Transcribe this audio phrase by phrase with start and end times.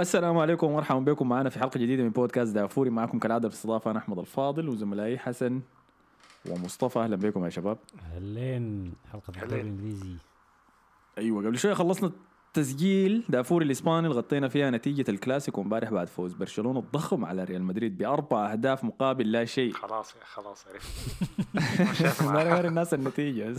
[0.00, 1.28] السلام عليكم ومرحبا بكم.
[1.28, 2.90] معنا في حلقة جديدة من بودكاست دافوري.
[2.90, 5.60] معكم كالعادة في الاستضافه أنا أحمد الفاضل وزملائي حسن
[6.50, 6.98] ومصطفى.
[6.98, 7.78] أهلا بكم يا شباب.
[8.14, 9.60] هلين حلقة الدوري هلين.
[9.66, 10.16] الانجليزي
[11.18, 12.12] أيوه قبل شوية خلصنا
[12.54, 17.62] تسجيل دافوري الإسباني اللي غطينا فيها نتيجة الكلاسيكو امبارح بعد فوز برشلونة الضخم على ريال
[17.62, 19.72] مدريد بأربع أهداف مقابل لا شيء.
[19.72, 23.54] خلاص يا خلاص عرفت ما الناس النتيجة.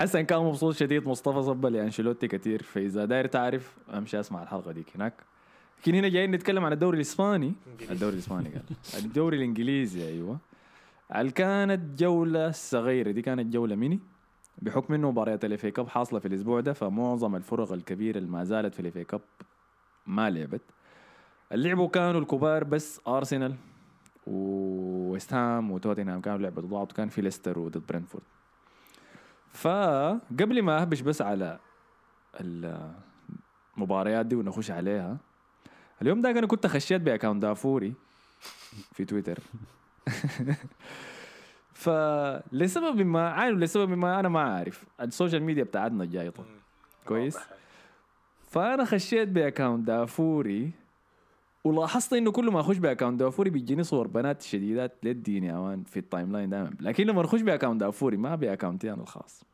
[0.00, 4.86] حسن كان مبسوط شديد مصطفى صب لأنشيلوتي كثير فإذا داير تعرف أمشي أسمع الحلقة ديك
[4.96, 5.14] هناك.
[5.80, 7.54] لكن هنا جايين نتكلم عن الدوري الإسباني.
[7.90, 8.62] الدوري الإسباني قال.
[9.04, 10.38] الدوري الإنجليزي أيوه.
[11.30, 14.00] كانت جولة صغيرة؟ دي كانت جولة ميني
[14.62, 18.44] بحكم إنه مباريات ال FA Cup حاصلة في الأسبوع ده فمعظم الفرق الكبيرة اللي ما
[18.44, 19.20] زالت في ال FA Cup
[20.06, 20.62] ما لعبت.
[21.52, 23.54] اللعبوا كانوا الكبار بس أرسنال
[24.26, 28.24] وويست هام وتوتنهام كانوا لعبوا ضد بعض وكان في ليستر وضد برنتفورد
[29.52, 31.58] فقبل ما اهبش بس على
[33.76, 35.16] المباريات دي ونخش عليها
[36.02, 37.94] اليوم ده أنا كنت خشيت ب account دافوري
[38.92, 39.38] في تويتر.
[41.72, 46.44] فلسبب ما عارف لسبب ما أنا ما عارف ال social media بتاعتنا جايطة.
[47.06, 47.38] كويس.
[48.50, 50.70] فأنا خشيت ب account دافوري
[51.64, 55.82] ولاحظت إنه كل ما أخش ب account دافوري بيجيني صور بنات شديدات للدين يا man
[55.84, 59.02] في ال timeline دائما لكن لما أخش ب account دافوري ما ب account ي أنا
[59.02, 59.49] الخاص.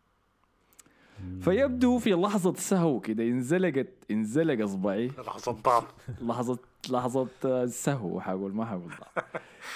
[1.40, 5.84] فيبدو في لحظة سهو كده انزلقت انزلق اصبعي لحظة ضعف
[6.22, 6.58] لحظة
[6.90, 7.26] لحظة
[7.66, 9.24] سهو حقول ما حقول ضعف.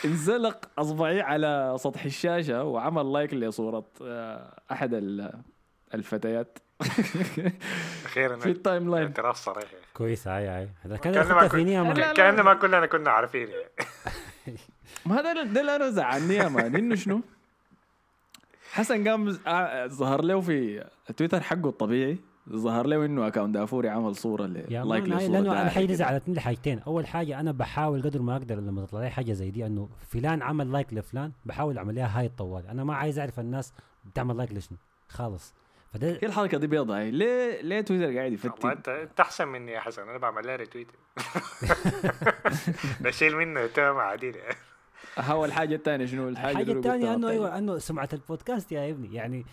[0.04, 5.42] انزلق أصبعي على سطح الشاشة وعمل like لصورة آه، أحد ال-
[5.94, 6.58] الفتيات.
[8.04, 9.64] أخيرا في ال timeline اعتراف صريح.
[9.94, 10.68] كويس هاي هاي.
[10.82, 11.12] هذا كان
[12.42, 14.58] ما كلنا كنا عارفين يعني.
[15.06, 17.20] ما ده ده اللي أنا زعلني يا man انه شنو؟
[18.72, 22.18] حسن قام آه، ظهر له في التويتر حقه الطبيعي
[22.50, 25.94] ظهر له إنه account دافوري عمل صورة ل- يا like لأنه أنا كده.
[25.94, 29.66] زعلتني لحاجتين أول حاجة أنا بحاول قدر ما أقدر لما تطلع لي حاجة زي دي
[29.66, 33.72] إنه فلان عمل like لفلان بحاول اعملها هاي الطوال أنا ما عايز أعرف الناس
[34.04, 34.78] بتعمل like لشنو.
[35.08, 35.54] خالص
[35.92, 36.98] فده هي الحركه دي بيضة.
[36.98, 40.02] هي ليه ليه تويتر قاعد والله يفتن انت أنت أحسن مني يا حسن.
[40.08, 40.86] أنا بعمل لها retweet
[43.00, 43.60] بشيل منه
[44.02, 44.56] عديل يعني.
[45.18, 47.24] هو الحاجة الثانية شنو الحاجة الحاجة قلتها؟ إنه طيب.
[47.30, 49.46] أيوه إنه سمعة البودكاست يا ابني يعني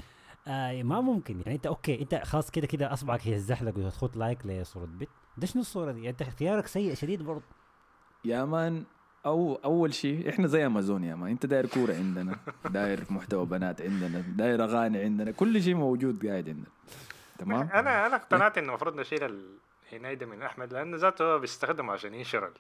[0.48, 4.86] آه ما ممكن يعني أنت okay أنت خلاص كده كده أصبعك يزحلق وتخط like لصورة
[4.86, 5.10] بنت.
[5.38, 7.44] ده شنو الصورة دي؟ أنت اختيارك سيء شديد برضه.
[8.26, 8.84] يا man
[9.26, 13.82] أو أول شيء إحنا زي أمازون يا man أنت داير كورة عندنا داير محتوى بنات
[13.82, 16.66] عندنا داير أغاني عندنا كل شيء موجود قاعد عندنا.
[17.40, 19.40] تمام؟ أنا أنا اقتنعت إنه المفروض نشيل
[19.94, 22.52] الهناي ده من أحمد لأنه ذاته هو بيستخدمه عشان ينشر ال-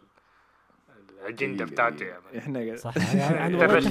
[1.22, 2.20] الأجندة دقيقة- بتاعته دقيقة.
[2.34, 3.88] يعني إحنا صح أنا لي آه، يدرج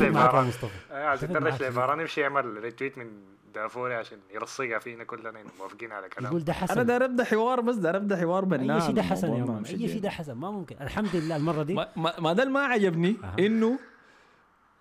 [1.56, 3.06] في لباران يمشي يعمل ريتويت من
[3.54, 7.60] دافوري عشان يرصقها فينا كلنا موافقين على كلام يقول ده أنا حسن داير أبدأ حوار
[7.60, 10.00] بس داير أبدأ حوار بناء أي شيء ده حسن يا مان أي شيء.
[10.00, 10.32] ده حسن.
[10.34, 10.76] ما ممكن.
[10.80, 11.74] الحمد لله المرة دي.
[11.96, 13.16] ما, ده ما عجبني.
[13.38, 13.78] إنه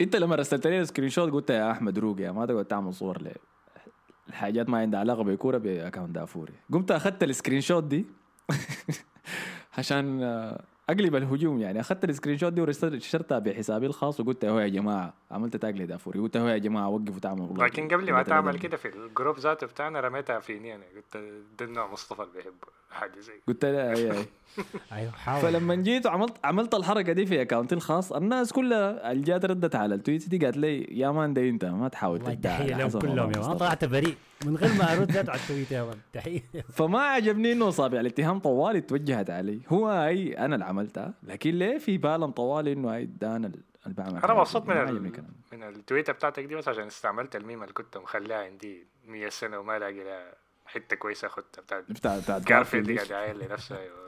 [0.02, 3.22] أنت لما رسلت لي سكرين شوت قلت يا أحمد روق يا ما تقعد تعمل صور
[3.22, 3.32] ل
[4.30, 6.54] الحاجات ما عندها علاقة بكورة ب account دافوري.
[6.74, 8.06] قمت أخذت ال screenshot دي
[9.78, 11.80] عشان آه، أقلب الهجوم يعني.
[11.80, 16.20] أخذت ال screenshot دي ورشرتها بحسابي الخاص وقلت أهو يا جماعة عملت tag لدافوري.
[16.20, 19.68] قلت أهو يا جماعة وقفوا تعملوا لكن قبل ما تعمل كده في ال group ذاته
[19.68, 21.18] بتاعنا رميتها فيني أنا قلت
[21.60, 22.54] ده النوع مصطفى اللي بيحب
[22.96, 24.26] حاجة زي قلت لها أي أي.
[24.92, 25.42] أيوه حاول.
[25.42, 29.76] فلما جيت وعملت عملت الحركة دي في account ي الخاص الناس كلها اللي جات ردت
[29.76, 33.32] على ال tweet دي قالت لي يا man ده أنت ما تحاول تحية لهم كلهم
[33.32, 33.58] يا man.
[33.58, 34.16] طلعت بريء.
[34.46, 35.98] من غير ما أرد على ال tweet يا man.
[36.14, 36.42] تحية.
[36.78, 39.60] فما عجبني إنه اصابع الاتهام طوالي توجهت علي.
[39.70, 43.96] هو أي أنا اللي عملتها لكن ليه في بالهم طوالي إنه هاي ده أنا اللي
[43.98, 44.66] بعمل أنا مبسوط.
[44.66, 45.12] من ال...
[45.54, 49.80] من التويتة بتاعتك دي بس عشان استعملت الميم اللي كنت مخليها عندي 100 سنة وما
[49.80, 50.34] لاقي لها
[50.66, 52.96] حتة كويسة أخدتها بتاعت بتاع بتاع جارفيلد دي.
[52.96, 54.06] قاعد يعاين لنفسه أيوة.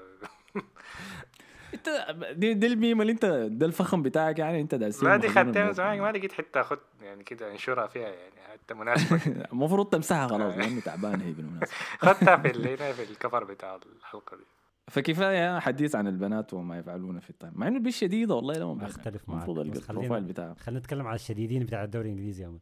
[1.74, 5.64] انت دي, دي الميم اللي انت ده الفخم بتاعك يعني انت ده لا دي خدتها
[5.64, 9.22] من زمان ما لقيت حتة أخد يعني كده انشرها فيها يعني حتى مناسبة
[9.54, 11.76] المفروض تمسحها خلاص لأنه تعبان هي بالمناسبة.
[12.00, 14.44] خدتها في ال- هنا في ال cover بتاع الحلقة دي.
[14.88, 18.86] فكفاية حديث عن البنات وما يفعلونه في ال time مع إنه البنت شديدة والله لما
[18.88, 19.36] أختلف معك.
[19.38, 22.58] المفروض ال profile بتاعها خلينا نتكلم على الشديدين بتاع الدوري الإنجليزي يا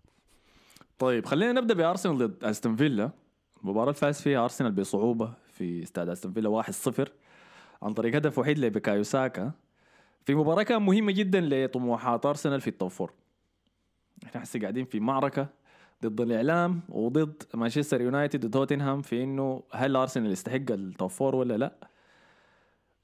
[1.00, 3.12] طيب خلينا نبدأ بأرسنال ضد أستون فيلا.
[3.66, 7.10] المباراه اللي فاز فيها أرسنال بصعوبة في استاد أستون فيلا 1-0
[7.84, 9.52] عن طريق هدف وحيد لبيكايو ساكا.
[10.26, 13.14] في مباراة كان مهمة جدا لطموحات أرسنال في ال top four
[14.24, 15.48] إحنا هسه قاعدين في معركة
[16.06, 21.58] ضد الإعلام وضد مانشستر يونايتد وتوتنهام في إنه هل أرسنال يستحق ال top four ولا
[21.58, 21.76] لا؟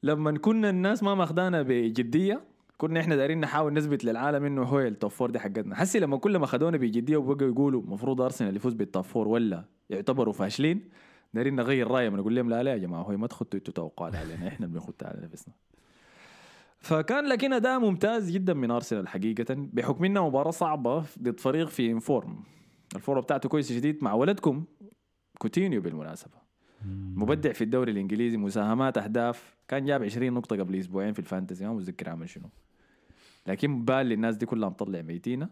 [0.04, 2.42] لما كنا الناس ما ماخدانا بجدية
[2.82, 5.76] كنا إحنا دايرين نحاول نثبت للعالم إنه هو ال top four دي حقتنا.
[5.76, 9.66] حسي لما كل ما خدونا بجديه وبقوا يقولوا المفروض أرسنال يفوز بال top four ولا
[9.90, 10.90] يعتبروا فاشلين
[11.34, 12.16] دايرين نغير رأيهم.
[12.16, 15.22] نقول لهم لا لا يا جماعة هو ما تخطوا أنتوا توقعات علينا إحنا بنخط على
[15.22, 15.54] نفسنا
[16.80, 21.92] فكان لكن أداء ممتاز جدا من أرسنال حقيقة بحكم إنها مباراة صعبة ضد فريق في
[21.92, 22.44] in-form
[22.96, 24.64] ال form بتاعته كويس جديد مع ولدكم
[25.38, 26.42] كوتينيو بالمناسبة.
[27.16, 29.58] مبدع في الدوري الإنجليزي مساهمات أهداف.
[29.68, 32.50] كان جاب 20 نقطة قبل أسبوعين في ال fantasy ما متذكر عمل شنو.
[33.48, 35.50] لكن بال للناس دي كلها مطلع ميتينة.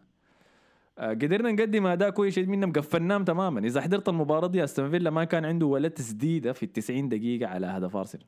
[0.98, 3.60] آه، قدرنا نقدم أداء كويس منهم قفلناهم تماما.
[3.60, 7.48] إذا حضرت المباراة دي أستون فيلا ما كان عنده ولا تسديدة في ال 90 دقيقة
[7.50, 8.26] على هدف أرسنال.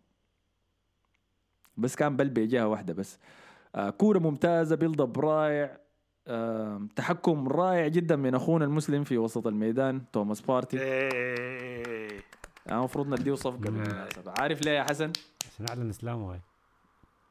[1.78, 3.20] بس كان بل بجهه واحدة بس.
[3.76, 5.78] آه كورة ممتازة build up رائع.
[6.28, 10.80] آه تحكم رائع جدا من أخونا المسلم في وسط الميدان توماس بارتي.
[10.82, 12.22] إيه.
[12.72, 14.34] المفروض نديه صفقة بالمناسبة.
[14.38, 15.12] عارف ليه يا حسن؟
[15.54, 16.40] عشان اعلن إسلامه هاي.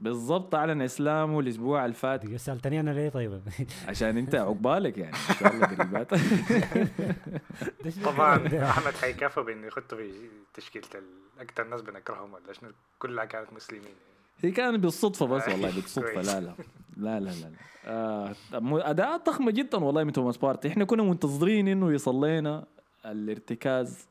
[0.00, 3.40] بالضبط اعلن اسلامه الأسبوع الفات سالتني أنا ليه طيب؟
[3.88, 6.10] عشان أنت عقبالك يعني إن شاء الله قريبات
[8.04, 10.10] طبعا أحمد حيكافئ بإنه يخطوا في
[10.54, 10.84] تشكيلة
[11.40, 13.94] أكثر ناس بنكرههم ولا شنو؟ كلها كانت مسلمين.
[14.42, 16.20] هي كانت بالصدفة بس والله بالصدفة.
[16.22, 16.54] لا لا لا.
[16.96, 17.50] لا لا, لا.
[17.86, 18.34] آه
[18.90, 20.68] اداءات ضخمة جدا والله من توماس بارتي.
[20.68, 22.64] إحنا كنا منتظرين إنه يصل لنا
[23.06, 24.06] الارتكاز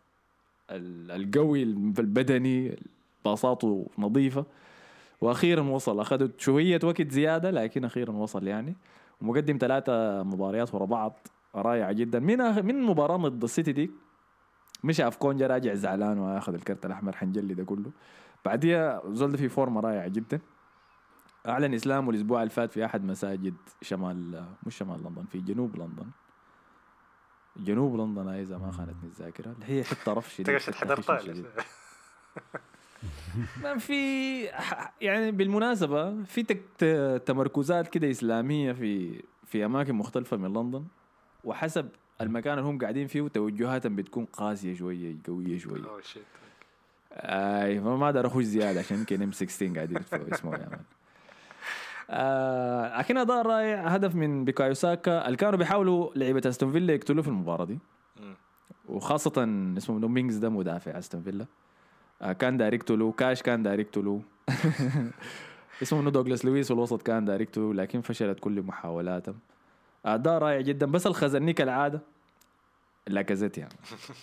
[0.71, 2.79] ال- القوي البدني
[3.25, 4.45] باصاته نظيفة.
[5.21, 5.99] وأخيرا وصل.
[5.99, 8.77] أخذت شوية وقت زيادة لكن أخيرا وصل يعني.
[9.21, 11.27] ومقدم ثلاثة مباريات ورا بعض.
[11.55, 12.19] رائعه جدا.
[12.19, 13.91] من آخر من مباراة ضد السيتي دي
[14.83, 17.91] مشى افكونجا راجع زعلان وأخذ الكرت الأحمر حنجلي ده كله.
[18.45, 20.39] بعديها زول في فورمة رائعة جدا.
[21.47, 26.07] أعلن اسلامه الأسبوع اللي فات في أحد مساجد شمال مش شمال لندن في جنوب لندن.
[27.57, 29.51] جنوب لندن اذا ما خانتني الذاكرة.
[29.51, 30.49] اللي هي حتة رف شديد.
[30.49, 31.45] انت قشت حتة حضرتها خشن شديد.
[31.45, 31.63] ولا؟
[33.63, 34.43] ما في
[35.01, 36.43] يعني بالمناسبة في
[37.25, 40.85] تمركزات كده إسلامية في في أماكن مختلفة من لندن
[41.43, 41.89] وحسب
[42.21, 45.85] المكان اللي هم قاعدين فيه توجهاتهم بتكون قاسية شوية قوية شوية.
[45.89, 46.23] oh، shit.
[47.11, 50.79] آي فما أقدر أخش زيادة عشان يمكن MI6 قاعدين يدفعوا اسمه يا man
[52.09, 57.21] آه لكن اداء رائع هدف من بيكايو ساكا اللي كانوا بيحاولوا لعيبة أستون فيلا يقتلوه
[57.21, 57.79] في المباراة دي.
[58.21, 58.35] مم.
[58.89, 59.31] وخاصة
[59.77, 61.45] اسمه منو؟ مينجز ده مدافع أستون فيلا.
[62.39, 64.21] كان داير يقتلوه كاش كان داير يقتلوه
[65.81, 69.39] اسمه منو دوغلاس لويس والوسط كان داير يقتلوه لكن فشلت كل محاولاتهم.
[70.05, 70.85] اداء رائع جدا.
[70.85, 72.01] بس الخذلني كالعادة
[73.07, 73.73] لاكازيت يعني.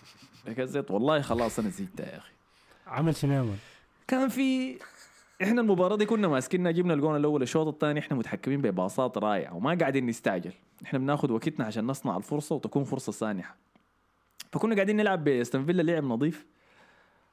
[0.47, 2.33] لاكازيت والله خلاص أنا زهقت يا أخي.
[2.87, 3.47] عمل شنو؟
[4.09, 4.79] كان في
[5.43, 9.75] إحنا المباراة دي كنا ماسكينها جبنا الجون الأول الشوط الثاني إحنا متحكمين بباصات رائعة وما
[9.75, 10.53] قاعدين نستعجل.
[10.85, 13.57] إحنا بناخذ وقتنا عشان نصنع الفرصة وتكون فرصة سانحة.
[14.53, 16.47] فكنا قاعدين نلعب بإستون فيلا لعب نظيف.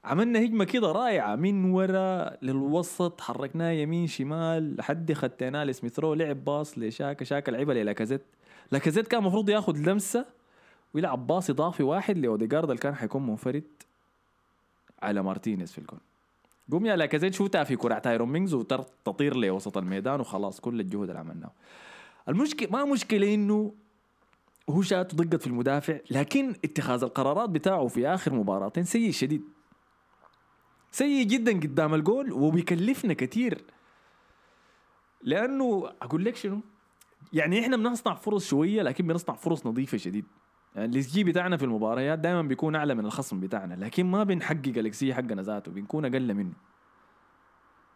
[0.03, 6.45] عملنا هجمة كده رائعة من ورا للوسط حركناه يمين شمال لحد خديناه لسميث رو لعب
[6.45, 8.21] باص لشاكا شاكا لعبها للاكازيت
[8.71, 9.07] لاكازيت.
[9.07, 10.25] كان المفروض ياخذ لمسة
[10.93, 13.63] ويلعب باص إضافي واحد لأوديجارد اللي كان حيكون منفرد
[15.01, 15.99] على مارتينيز في الجون
[16.71, 21.19] قوم يا لاكازيت شوتها في كراع تايرون مينجز وتطير لوسط الميدان وخلاص كل الجهد اللي
[21.19, 21.51] عملناه.
[22.29, 23.73] المشكلة ما مشكلة إنه
[24.69, 29.41] هو شات دقت في المدافع لكن اتخاذ القرارات بتاعه في آخر مباراتين سيء شديد.
[30.93, 33.63] سيء جدا قدام الجول وبيكلفنا كثير
[35.21, 36.61] لأنه أقول لك شنو؟
[37.33, 40.25] يعني إحنا بنصنع فرص شوية لكن بنصنع فرص نظيفة شديد.
[40.75, 44.67] يعني ال xG بتاعنا في المباريات دائما بيكون أعلى من الخصم بتاعنا لكن ما بنحقق
[44.77, 46.53] الاكس جي حقنا ذاته بنكون أقل منه.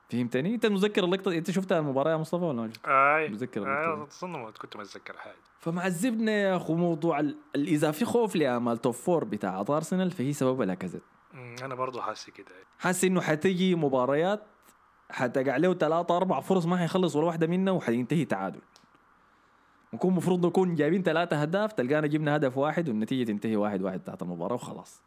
[0.09, 3.29] فهمتني؟ أنت متذكر اللقطة؟ أنت شفتها المباراة يا مصطفى ولا ما شفتها؟ آي.
[3.29, 5.35] متذكر آي، اللقطة اظن ما كنت متذكر حاجة.
[5.59, 10.65] فمعذبنا يا أخو موضوع ال- اذا في خوف لامال توب فور بتاع أرسنال فهي سببها
[10.65, 11.01] لأكازيت.
[11.37, 12.45] أنا برضو حاسس كده.
[12.79, 14.43] حاسس إنه حتجي مباريات
[15.11, 18.61] حتقع له ثلاثة أربع فرص ما حيخلص ولا واحدة منها وحينتهي تعادل.
[19.93, 24.21] نكون المفروض نكون جايبين ثلاثة أهداف تلقانا جبنا هدف واحد والنتيجة تنتهي واحد واحد تحت
[24.21, 25.01] المباراة وخلاص.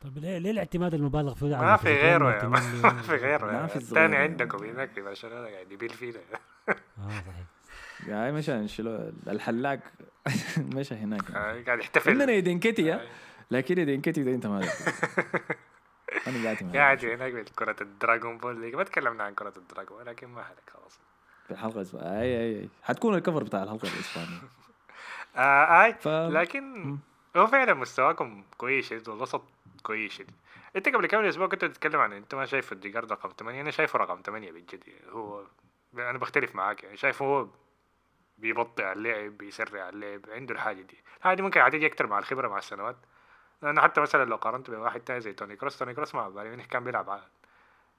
[0.00, 3.46] طب ليه ليه الاعتماد المبالغ فيه؟ ما في الفريقين غيره يا واعتماد ما في غيره
[3.46, 3.66] ما يا.
[3.66, 4.22] في الثاني الزغير.
[4.22, 6.18] عندكم هناك في برشلونه قاعد يبيل فينا
[6.68, 6.74] آه
[7.08, 7.44] صحيح.
[8.06, 8.84] يعني مشى
[9.26, 9.80] الحلاق
[10.76, 11.30] مشى هناك.
[11.30, 12.10] آي، قاعد يحتفل.
[12.10, 13.08] عندنا إيدين كتي آي.
[13.50, 14.60] لكن ايدين كتي ده انت ما
[16.26, 16.76] أنا قاعد معاك.
[16.76, 20.70] قاعد هناك في كرة الدراغون بول ليج ما تكلمنا عن كرة الدراغون ولكن ما عليك
[20.70, 21.00] خلاص.
[21.46, 22.68] في الحلقة الاسبوعية اي اي أي.
[22.82, 24.38] حتكون الكفر بتاع الحلقة الاسبانية
[25.36, 25.94] آه أي.
[25.94, 26.08] ف...
[26.08, 26.98] لكن.
[27.36, 29.42] هو فعلا مستواكم كويس شديد والوسط
[29.82, 30.12] كويس.
[30.12, 30.30] شديد
[30.76, 33.98] أنت قبل كم أسبوع كنت تتكلم عن أنت ما شايف اوديجارد رقم 8 أنا شايفه
[33.98, 34.82] رقم 8 بالجد.
[35.10, 35.44] هو
[35.94, 37.48] أنا بختلف معاك يعني شايفه هو
[38.38, 40.98] بيبطئ اللعب بيسرع اللعب عنده الحاجة دي.
[41.18, 42.96] الحاجة دي ممكن هتيجي أكتر مع الخبرة مع السنوات.
[43.62, 46.84] لأنه حتى مثلا لو قارنت بواحد تاني زي توني كروس توني كروس بايرن ميونخ كان
[46.84, 47.20] بيلعب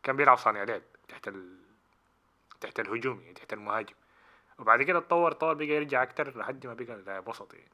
[0.04, 1.58] كان بيلعب صانع لعب تحت ال...
[2.62, 3.96] تحت الهجوم يعني تحت المهاجم.
[4.60, 7.72] وبعد كده اتطور طور بقى يرجع أكتر لحد ما بقى لاعب وسط يعني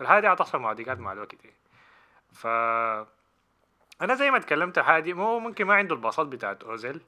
[0.00, 1.56] الحاجة دي هتحصل مع الوقت يعني.
[2.32, 2.46] ف
[4.02, 7.02] أنا زي ما تكلمت حادي مو ممكن ما عنده الباصات بتاعت أوزيل.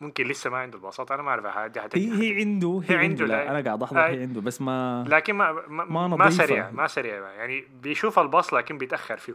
[0.00, 2.98] ممكن لسه ما عنده الباصات أنا ما أعرف حادي حتجي هي هي عنده هي, هي
[2.98, 3.50] عنده, عنده، لا لا.
[3.50, 4.00] أنا قاعد احضر.
[4.00, 6.30] هي عنده بس ما لكن ما ما, ما ما.
[6.30, 9.34] سريع ما سريع يعني بيشوف الباص لكن بيتأخر فيه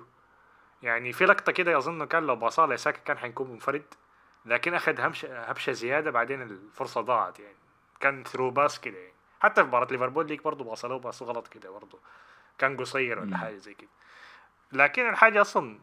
[0.84, 3.84] يعني في لقطة كده اظن كان لو باصاه لساكا كان حيكون منفرد
[4.46, 7.56] لكن أخذ همشة هبشه زيادة بعدين الفرصة ضاعت يعني
[8.00, 11.48] كان through pass كده يعني حتى في مباراة ليفربول ليك برضه باص له باص غلط
[11.48, 12.00] كده برضه
[12.58, 13.38] كان قصير ولا.
[13.38, 13.90] حاجة زي كده
[14.72, 15.80] لكن الحاجة أصلا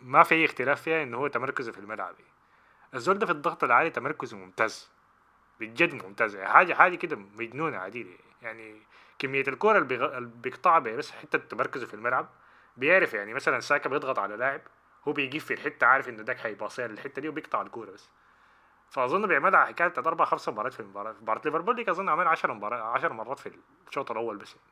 [0.00, 2.14] ما في أي اختلاف فيها إنه هو تمركزه في الملعب
[2.94, 4.90] الزول ده في الضغط العالي تمركزه ممتاز.
[5.60, 6.34] بجد ممتاز.
[6.34, 8.10] يعني حاجة حاجة كده مجنونة عديده
[8.42, 8.82] يعني
[9.18, 12.28] كمية الكورة اللي بيقطعها بس حتة تمركزه في الملعب.
[12.76, 14.60] بيعرف يعني مثلا ساكا بيضغط على لاعب
[15.08, 18.08] هو بيجيب في الحتة عارف إنه داك حيباصيها للحته دي وبيقطع الكورة بس.
[18.90, 21.12] فأظن بيعملها على حكاية بتاعت أربع خمس مباريات في المباراة.
[21.12, 23.52] في مباراة ليفربول ديك أظن عمل 10 مباريات 10 مرات في
[23.88, 24.54] الشوط الأول بس.
[24.56, 24.66] يعني.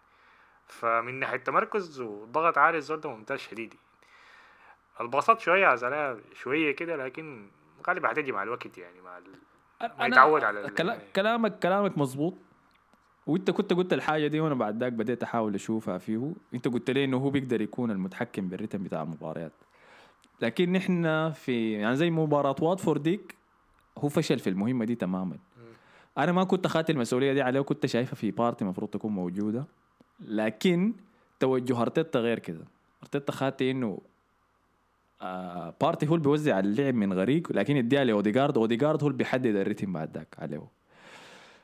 [0.66, 3.74] فمن ناحية تمركز وضغط عالي الزول ده ممتاز شديد.
[5.00, 7.50] الباصات شوية عزلها شوية كده لكن
[7.88, 9.24] غالبا هتجي مع الوقت يعني مع ال...
[9.98, 12.34] ما يتعود على ال- كلا- كلامك كلامك مظبوط.
[13.26, 16.32] وانت كنت قلت الحاجة دي وأنا بعد ذاك بديت أحاول أشوفها فيه.
[16.54, 19.52] انت قلت لي إنه هو بيقدر يكون المتحكم بالريتم بتاع المباريات.
[20.40, 23.34] لكن نحن في يعني زي مباراة واتفورد ديك
[23.98, 25.36] هو فشل في المهمة دي تماما.
[26.18, 29.64] أنا ما كنت اخذت المسؤولية دي عليه وكنت شايفها في بارتي المفروض تكون موجودة.
[30.20, 30.92] لكن
[31.40, 32.64] توجه أرتيتا غير كده.
[33.02, 33.98] أرتيتا خدت إنه
[35.22, 39.56] آه بارتي هو اللي بيوزع اللعب من غريق لكن يديها لاوديجارد اوديجارد هو اللي بيحدد
[39.56, 40.62] ال rhythm بعد ذاك عليه.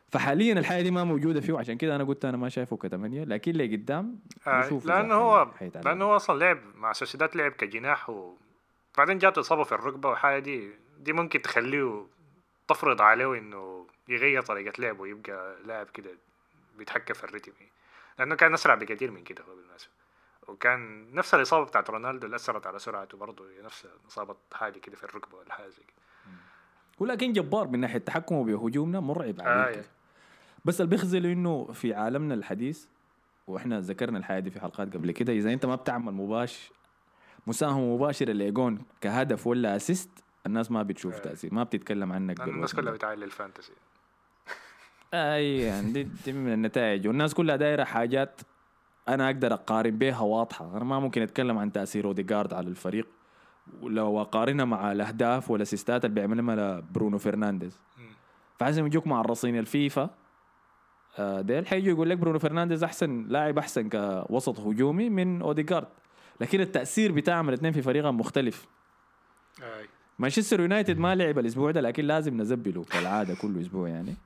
[0.08, 3.50] فحاليا الحاجة دي ما موجودة فيه وعشان كده أنا قلت أنا ما شايفه كثمانية لكن
[3.50, 5.88] اللي قدام آه نشوف إذا لأنه هو حيتعلم.
[5.88, 10.70] لأنه هو أصلا لعب مع سوسيداد لعب كجناح وبعدين جاته إصابة في الركبة والحاجة دي
[11.00, 12.06] دي ممكن تخليه
[12.68, 16.10] تفرض عليه إنه يغير طريقة لعبه ويبقى لاعب كده
[16.78, 17.52] بيتحكم في الريتم.
[18.18, 19.90] لأنه كان أسرع بكثير من كده هو بالمناسبه
[20.48, 24.96] وكان نفس الإصابة بتاعت رونالدو اللي أثرت على سرعته برضه هي نفس إصابة حاجة كده
[24.96, 25.96] في الركبة ولا حاجة زي كده
[27.02, 29.84] هو لكن جبار من ناحية تحكمه بهجومنا مرعب عليه آه.
[30.64, 32.86] بس اللي بيخذله إنه في عالمنا الحديث
[33.46, 36.70] وإحنا ذكرنا الحاجة دي في حلقات قبل كده إذا أنت ما بتعمل مباشر
[37.46, 40.10] مساهمة مباشرة لجون كهدف ولا assist
[40.46, 41.18] الناس ما بتشوف آه.
[41.18, 42.92] تأثير ما بتتكلم عنك الناس كلها.
[42.92, 43.72] بتعلي ال fantasy
[45.14, 48.40] أي يعني دي, دي من النتائج والناس كلها دايرة حاجات
[49.08, 50.76] أنا أقدر أقارن بيها واضحة.
[50.76, 53.06] أنا ما ممكن أتكلم عن تأثير اوديجارد على الفريق
[53.82, 57.78] ولو أقارنها مع الأهداف والأسيستات اللي بيعملها برونو فرنانديز.
[58.58, 60.10] فحسن يجوك معرصين الفيفا
[61.18, 65.88] آه، ديل حيجوا يقول لك برونو فرنانديز أحسن لاعب أحسن كوسط هجومي من اوديجارد
[66.40, 68.66] لكن التأثير بتاعهم الاثنين في فريقهم مختلف.
[70.18, 74.14] مانشستر يونايتد ما لعب الأسبوع ده لكن لازم نزبله كالعادة كل أسبوع يعني.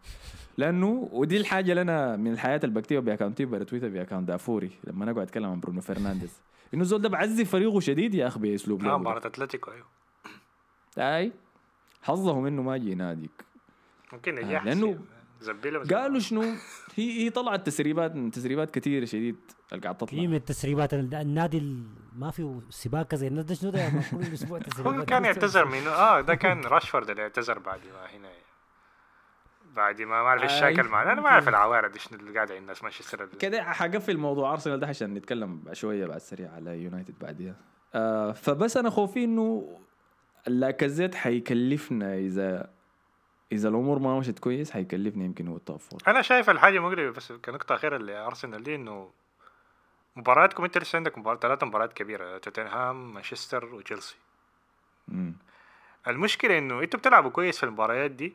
[0.58, 4.28] لأنه ودي الحاجة اللي أنا من الحاجة اللي بكتبها ب account ي تويتر ب account
[4.28, 4.70] دافوري.
[4.84, 6.32] لما أنا أقعد أتكلم عن برونو فرنانديز.
[6.74, 8.98] إنه الزول ده بيأذي فريقه شديد يا أخي بأسلوب آه لعبة.
[8.98, 9.86] مباراة أتلتيكو أيوه.
[10.98, 11.32] أي.
[12.02, 13.30] حظهم إنه ما جي ناديك
[14.12, 14.98] ممكن آه، نجاح لأنه
[15.40, 15.92] زبيلة بس.
[15.92, 16.42] قالوا شنو؟
[16.96, 19.36] هي هي طلعت تسريبات تسريبات كثيره شديد
[19.72, 20.20] اللي قاعد تطلع.
[20.22, 21.82] من التسريبات ال- النادي ال-
[22.16, 24.94] ما في سباق زي الناس ده شنو ده؟ كل أسبوع تسريبات.
[24.94, 28.28] هو كان يعتذر منه آه ده كان راشفورد اللي اعتذر بعد ما هنا.
[29.76, 30.60] بعد ما ما أعرف إيش آي.
[30.60, 34.52] شاكل معنا أنا ما أعرف العوارض إيش اللي قاعد عند الناس مانشستر كده حقفل موضوع
[34.52, 37.54] ارسنال ده عشان نتكلم شوية بعد سريع على يونايتد بعديها
[37.94, 39.78] آه فبس أنا خوفي إنه
[40.46, 42.70] لاكازيت حيكلفنا إذا
[43.52, 47.10] إذا الأمور ما مشت كويس حيكلفنا يمكن هو ال top four أنا شايف الحاجة مقلبه
[47.10, 49.10] بس كنقطة أخيرة لارسنال دي إنه
[50.16, 54.16] مبارياتكم أنت لسه عندك مباراة ثلاث مباريات كبيرة توتنهام مانشستر وتشيلسي.
[56.08, 58.32] المشكلة إنه أنتوا بتلعبوا كويس في المباريات دي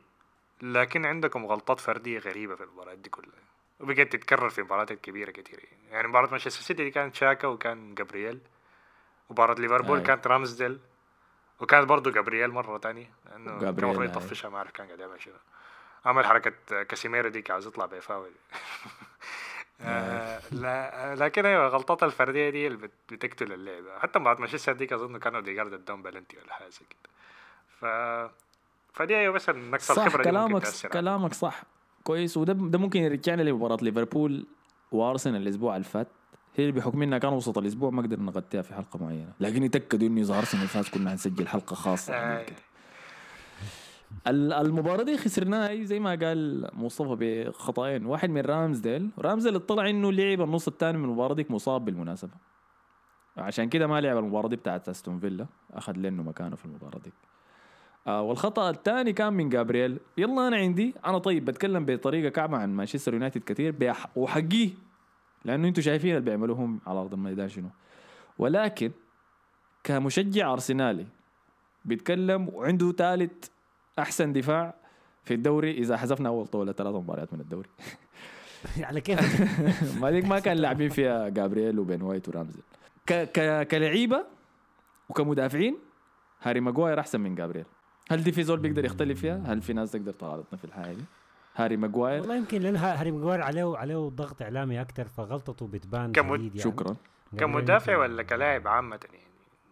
[0.62, 3.40] لكن عندكم غلطات فردية غريبة في المباريات دي كلها.
[3.80, 5.64] وبقت تتكرر في المباريات الكبيره كتير.
[5.92, 8.40] يعني, مباراة مانشستر سيتي دي كانت شاكا وكان جابرييل.
[9.30, 10.00] مباراه ليفربول.
[10.00, 10.80] كانت رامزديل.
[11.60, 14.04] وكانت برضه جابرييل مرة تانية لأنه كان المفروض.
[14.04, 15.34] يطفشها ما اعرف كان قاعد يعمل شنو.
[16.06, 18.32] عمل حركة كاسيميرو ديك عاوز يطلع بفاول
[19.82, 24.00] آه لا لكن أيوه غلطات الفردية دي اللي بت- بتقتل اللعبة.
[24.00, 27.10] حتى مباراة مانشستر ديك أظن كان اوديجارد اداهم بلنتي ولا حاجة زي كده.
[27.80, 27.86] ف
[28.96, 31.64] فدي أيوه بس نقص صح الخبرة كلامك كلامك صح.
[32.04, 32.38] كويس.
[32.38, 34.46] وده ده ممكن يرجعنا لمباراة ليفربول
[34.92, 36.08] وأرسنال الأسبوع اللي فات.
[36.56, 39.32] هي اللي بحكم إنها كان وسط الأسبوع ما قدرنا نغطيها في حلقة معينة.
[39.40, 42.44] لكن يتأكدوا إنه إذا أرسنال فاز كنا حنسجل حلقة خاصة عن آه.
[42.44, 42.56] كده.
[44.28, 48.06] ال- المباراة دي خسرناها زي ما قال مصطفى بخطأين.
[48.06, 49.10] واحد من رامزديل.
[49.20, 52.32] رامزديل اطلع إنه لعب النص الثاني من المباراة ديك مصاب بالمناسبة.
[53.38, 55.46] عشان كده ما لعب المباراة دي بتاعت أستون فيلا.
[55.74, 57.14] أخذ لأنه مكانه في المباراة ديك.
[58.08, 60.00] آه والخطأ الثاني كان من جابرييل.
[60.18, 60.96] يلا أنا عندي.
[61.06, 64.70] أنا طيب بتكلم بطريقة كعبة عن مانشستر يونايتد كثير وحقيه
[65.46, 67.70] لأنه أنتم شايفين اللي بيعملوهم على أرض الميدان شنو.
[68.38, 68.92] ولكن
[69.84, 71.06] كمشجع أرسنالي
[71.86, 73.48] بيتكلم وعنده ثالث
[74.00, 74.74] أحسن دفاع
[75.24, 77.70] في الدوري إذا حذفنا أول طاوله ثلاث مباريات من الدوري.
[78.88, 79.20] على كيف؟
[80.02, 82.62] ما ديك ما كان لاعبين فيها جابرييل وبين وايت ورامزل.
[83.08, 84.26] ك ك كلعيبة
[85.10, 85.78] وكمدافعين
[86.42, 87.66] هاري ماجواير أحسن من جابرييل.
[88.12, 91.04] هل دي في زول بيقدر يختلف فيها؟ هل في ناس تقدر تعارضنا في الحاجة دي؟
[91.56, 96.12] هاري ماجواير والله يمكن لأن ها- هاري ماجواير عليه عليه ضغط إعلامي أكثر فغلطته بتبان
[96.12, 96.72] كمد- شديد يعني.
[96.72, 96.96] شكرا
[97.38, 99.26] كمدافع ولا كلاعب عامة يعني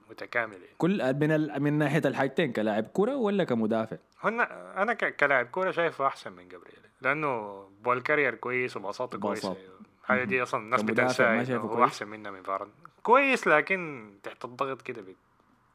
[0.09, 0.65] متكامل يعني.
[0.77, 1.63] كل من ال...
[1.63, 6.47] من ناحية الحاجتين كلاعب كرة ولا كمدافع؟ هنا أنا ك- كلاعب كوره شايفه أحسن من
[6.47, 9.55] جابرييل لأنه ball carrier كويس وباصاته كويسة.
[10.03, 12.67] الحاجة دي أصلا الناس شايفه هو؟ أحسن منها من فارن
[13.03, 15.15] كويس لكن تحت الضغط كده بي-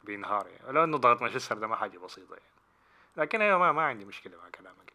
[0.09, 2.45] بينهار يعني لو إنه ضغط مانشستر ده ما حاجة بسيطة يعني.
[3.17, 4.93] لكن أيوه ما, ما عندي مشكلة مع كلامك.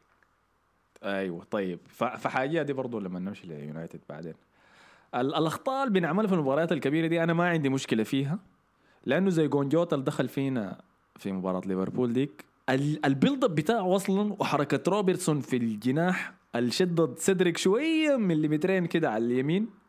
[1.04, 1.80] أيوه طيب.
[1.88, 4.34] فحاجة دي برضو لما نمشي ليونايتد بعدين.
[5.16, 5.36] ال...
[5.36, 8.40] الأخطاء اللي بنعملها في المباريات الكبيرة دي أنا ما عندي مشكلة فيها
[9.06, 10.82] لأنه زي جون جوتا اللي دخل فينا
[11.16, 13.06] في مباراة ليفربول ديك ال...
[13.06, 19.12] ال build up بتاعه أصلا وحركة روبرتسون في الجناح اللي شدد سيدريك شوية مليمترين كده
[19.12, 19.83] على اليمين.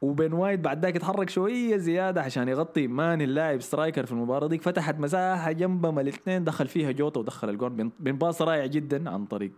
[0.00, 4.58] وبين وايت بعد ذاك اتحرك شوية زيادة عشان يغطي ماني اللاعب striker في المباراة دي
[4.58, 7.92] فتحت مساحة جنبهم الاثنين دخل فيها جوتا ودخل الجون.
[7.98, 9.52] بين- باص رائع جدا عن طريق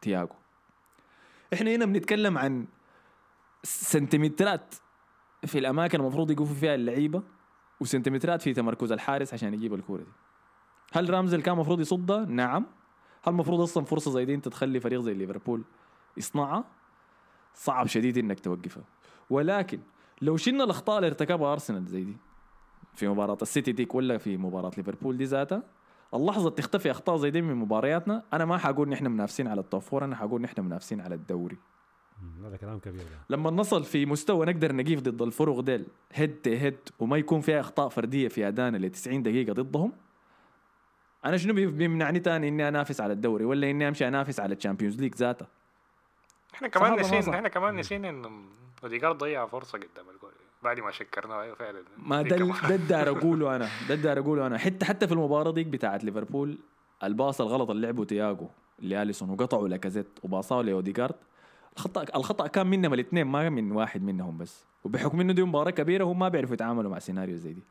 [0.00, 0.34] تياجو
[1.52, 2.66] إحنا هنا بنتكلم عن
[3.62, 4.74] سنتيمترات
[5.46, 7.22] في الأماكن المفروض يقفوا فيها اللعيبة
[7.80, 10.12] وسنتيمترات في تمركز الحارس عشان يجيب الكورة دي.
[10.92, 12.66] هل رامزديل كان المفروض يصدها؟ نعم.
[13.24, 15.62] هل المفروض أصلا فرصة زي دي أنت تخلي فريق زي ليفربول
[16.16, 16.64] يصنعها؟
[17.54, 18.82] صعب شديد إنك توقفها.
[19.30, 19.80] ولكن
[20.22, 22.16] لو شلنا الأخطاء اللي ارتكبها أرسنال زي دي
[22.94, 25.62] في مباراة السيتي ديك ولا في مباراة ليفربول دي ذاتها
[26.14, 29.80] اللحظة تختفي أخطاء زي دي من مبارياتنا أنا ما حقول نحن منافسين على ال top
[29.82, 31.56] four أنا حقول نحن منافسين على الدوري
[32.44, 33.18] هذا كلام كبير ده.
[33.36, 37.60] لما نصل في مستوى نقدر نقيف ضد الفرق ديل head to head وما يكون فيها
[37.60, 39.92] أخطاء فردية في أدانا ل 90 دقيقة ضدهم
[41.24, 44.59] أنا شنو بي- بيمنعني تاني إني أنافس على الدوري ولا إني أمشي أنافس على ال
[44.59, 45.46] Champions League ذاته
[46.54, 48.30] إحنا كمان نسينا؟ إحنا كمان نسينا إنه
[48.84, 51.82] اوديجارد ضيع فرصة قدام الجول بعد ما شكرناه أيوه فعلا.
[51.98, 52.36] ما دي ده
[52.68, 53.68] ده الداير أقوله أنا.
[53.88, 54.58] ده الداير أقوله أنا.
[54.58, 56.58] حتى حتى في المباراة ديك بتاعت ليفربول
[57.04, 58.46] الباص الغلط اللي لعبه تياجو
[58.78, 61.14] لأليسون وقطعوا لاكازيت وباصاه لأوديجارد.
[61.76, 64.64] الخطا الخطأ كان منهم الاثنين ما من واحد منهم بس.
[64.84, 67.62] وبحكم إنه دي مباراة كبيرة هم ما بيعرفوا يتعاملوا مع سيناريو زي دي.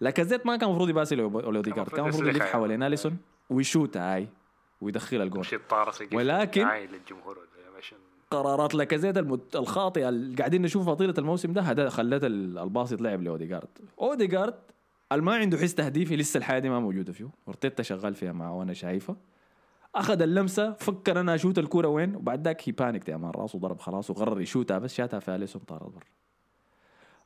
[0.00, 1.88] لاكازيت ما كان المفروض يباسي لأوديجارد.
[1.88, 2.82] كان المفروض يلف حوالين.
[2.82, 3.16] أليسون
[3.50, 4.28] ويشوتها high
[4.80, 5.46] ويدخل الجول
[6.12, 7.98] ولكن- عايل للجمهور ولا عشان
[8.34, 9.16] قرارات لاكازيت.
[9.54, 13.68] الخاطئة اللي قاعدين نشوفها طيله الموسم ده هذا خلت ال- الباص يتلعب لاوديجارد
[14.00, 14.54] اوديجارد
[15.12, 17.28] ما عنده حس تهديفي لسه الحاجة دي ما موجودة فيه.
[17.46, 19.16] وأرتيتا شغال فيها معه وأنا شايفه.
[19.94, 23.78] أخذ اللمسة فكر أنا أشوت الكوره وين؟ وبعد ذاك he panicked يا man راسه ضرب
[23.80, 26.04] خلاص وقرر يشوتها بس شاتها في أليسون طارت برا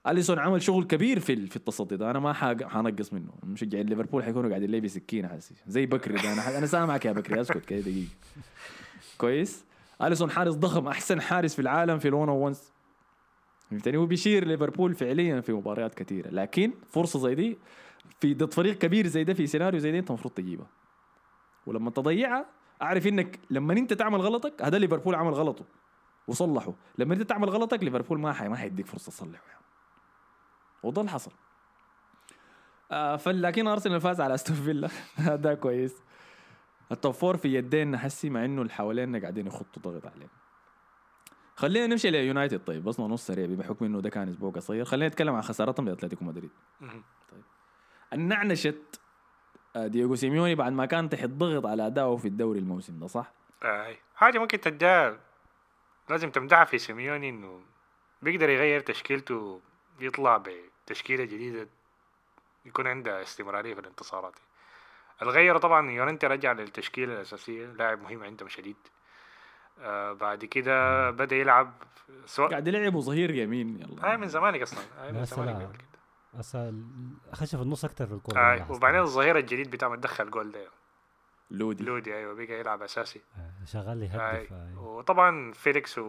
[0.06, 2.10] أليسون عمل شغل كبير في في التصدي ده.
[2.10, 2.32] أنا ما
[2.68, 3.32] حنقص منه.
[3.42, 6.32] مشجعين ليفربول حيكونوا قاعدين لي بسكينه حسي زي بكري ده.
[6.32, 8.08] أنا أنا سامعك يا بكري أسكت كده دقيقة.
[9.18, 9.64] كويس؟
[10.06, 12.72] أليسون حارس ضخم أحسن حارس في العالم في ال one on ones
[13.70, 17.58] فهمتني؟ هو بيشيل ليفربول فعليا في مباريات كثيرة لكن فرصة زي دي
[18.20, 20.66] في ضد فريق كبير زي ده في سيناريو زي ده أنت المفروض تجيبها
[21.66, 22.46] ولما تضيعها
[22.82, 25.64] أعرف إنك لما أنت تعمل غلطك هذا ليفربول عمل غلطه.
[26.28, 26.74] وصلحه.
[26.98, 29.44] لما أنت تعمل غلطك ليفربول ما حي ما حيديك فرصة تصلحه.
[29.48, 29.64] يعني.
[30.82, 31.32] وده اللي حصل.
[32.92, 34.88] آه فلكن أرسنال فاز على أستون فيلا.
[35.44, 35.94] ده كويس.
[36.92, 40.30] ال top four في يدينا حسي مع إنه اللي حوالينا قاعدين يخطوا ضغط علينا
[41.56, 45.34] خلينا نمشي ليونايتد طيب بس نص سريع بحكم إنه ده كان أسبوع قصير خلينا نتكلم
[45.34, 47.02] عن خسارتهم لأتلتيكو مدريد مهم.
[48.12, 49.00] النعنشت
[49.76, 53.32] آه، دييغو سيميوني بعد ما كان تحت ضغط على أدائه في الدوري الموسم ده صح؟
[53.62, 53.96] آه.
[54.16, 55.18] حاجة ممكن تديها
[56.10, 57.60] لازم تمدحها في سيميوني إنه
[58.22, 59.60] بيقدر يغير تشكيلته
[60.00, 60.42] يطلع
[60.86, 61.68] بتشكيلة جديدة
[62.66, 64.34] يكون عندها استمرارية في الانتصارات
[65.24, 68.76] الغيره طبعا يورنتي رجع للتشكيلة الأساسية لاعب مهم عندهم شديد
[69.80, 71.72] آه بعد كده بدأ يلعب
[72.26, 75.84] سواء قاعد يلعبوا ظهير يمين يلا هاي من زمانك أصلا هاي من زمانك
[76.34, 76.74] هسه
[77.32, 78.76] خش في النص أكثر في الكورة آه لاحظت.
[78.76, 80.66] وبعدين الظهير الجديد بتاع مدخل جول ده
[81.50, 84.02] لودي لودي أيوه بقى يلعب أساسي آه، شغال.
[84.02, 84.74] يهدف آي.
[84.76, 86.00] وطبعا فيليكس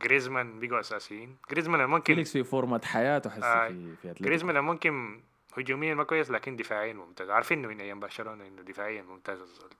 [0.00, 3.68] وجريزمان بقوا أساسيين جريزمان ممكن فيليكس في فورمات حياته حسي آه.
[3.68, 5.20] في في جريزمان ممكن
[5.58, 9.70] هجوميا ما كويس لكن دفاعيا ممتاز عارفين انه من أيام برشلونه انه دفاعيا ممتاز الزول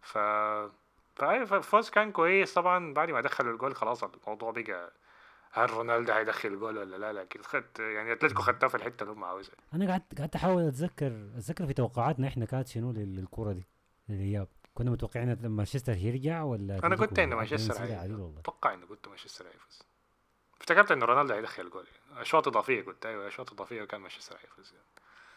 [0.00, 0.18] ف
[1.62, 4.92] فوز كان كويس طبعا بعد ما دخلوا الجول خلاص الموضوع بقى
[5.52, 9.24] هل رونالدو هيدخل الجول ولا لا لكن خدت يعني اتلتيكو خدتها في الحته اللي هم
[9.24, 13.66] عاوزها أنا قعدت قعدت احاول اتذكر اتذكر في توقعاتنا إحنا كانت شنو لل- للكره دي
[14.08, 17.74] للاياب كنا متوقعين مانشستر يرجع ولا أنا؟ قلت انه مانشستر
[18.38, 19.82] أتوقع انه قلت مانشستر هيفوز
[20.60, 22.22] افتكرت إنه رونالدو هيدخل جول يعني.
[22.22, 24.86] اشواط اضافيه قلت أيوه اشواط اضافيه وكان مانشستر هيفوز يعني.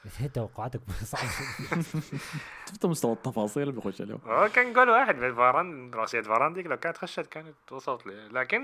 [0.33, 0.81] توقعاتك
[1.11, 1.29] صعبة
[2.69, 6.65] شفت مستوى التفاصيل اللي بيخش له هو كان جول واحد من فاران راسية فاران ديك
[6.65, 8.63] لو كانت خشت كانت وصلت لي لكن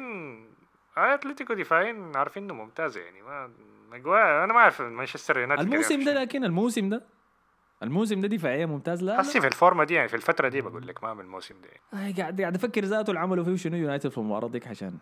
[0.98, 3.52] أتلتيكو دفاعيا عارفين إنه ممتازه يعني ما
[3.92, 7.04] مجواير أنا ما أعرف مانشستر يونايتد الموسم ده لكن الموسم ده
[7.84, 9.18] الموسم ده دفاعيا ممتاز لا.
[9.18, 12.14] حسي في الفورمة دي يعني في الفترة دي بقول لك ما من الموسم ده آه
[12.18, 14.98] قاعد قاعد أفكر ذاته اللي عملوا فيه شنو يونايتد في المباراة ديك عشان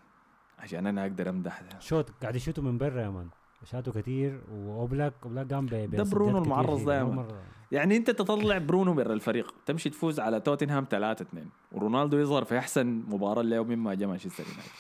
[0.68, 1.80] عشان أنا أقدر أمدح ده.
[1.80, 3.30] شوت قاعد يشوتوا من برا يا man.
[3.66, 7.04] شاتوا كتير وأوبلاك أوبلاك قام ده برونو المعرض ده.
[7.04, 7.42] مرة.
[7.72, 12.58] يعني أنت تطلع برونو برا الفريق تمشي تفوز على توتنهام 3 2 ورونالدو يظهر في
[12.58, 14.72] أحسن مباراة له مما جاء مانشستر يونايتد.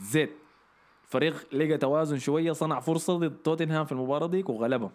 [0.00, 0.30] زيت
[1.04, 4.90] الفريق لقى توازن شوية صنع فرصة ضد توتنهام في المباراة ديك وغلبهم.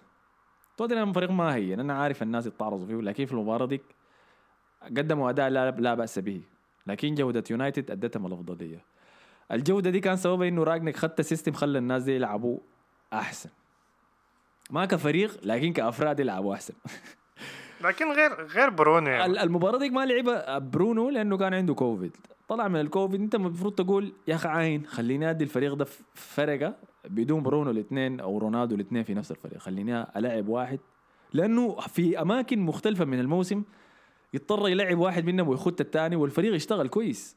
[0.77, 3.83] توتنهام فريق ما هي أنا عارف الناس يتعرضوا فيه لكن في المباراة ديك
[4.97, 6.41] قدموا أداء لا, لا بأس به.
[6.87, 8.92] لكن جودة يونايتد أدتهم الأفضلية.
[9.51, 12.57] الجودة دي كان سببها إنه رانجنيك خدت system خلى الناس دي يلعبوا
[13.13, 13.49] أحسن.
[14.71, 16.73] ما كفريق لكن كأفراد يلعبوا أحسن.
[17.83, 19.25] لكن غير غير برونو يعني.
[19.25, 23.73] ال- المباراة دي ما لعبها برونو لأنه كان عنده كوفيد طلع من الكوفيد أنت المفروض
[23.75, 26.75] تقول يا أخي عين خليني أدي الفريق ده فرصة
[27.09, 29.57] بدون برونو الاثنين أو رونالدو الاثنين في نفس الفريق.
[29.57, 30.79] خليني العب واحد.
[31.33, 33.63] لأنه في أماكن مختلفة من الموسم
[34.33, 37.35] يضطر يلعب واحد منهم ويخط الثاني والفريق يشتغل كويس.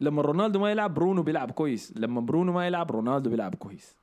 [0.00, 1.92] لما رونالدو ما يلعب برونو بيلعب كويس.
[1.96, 3.96] لما برونو ما يلعب رونالدو بيلعب كويس.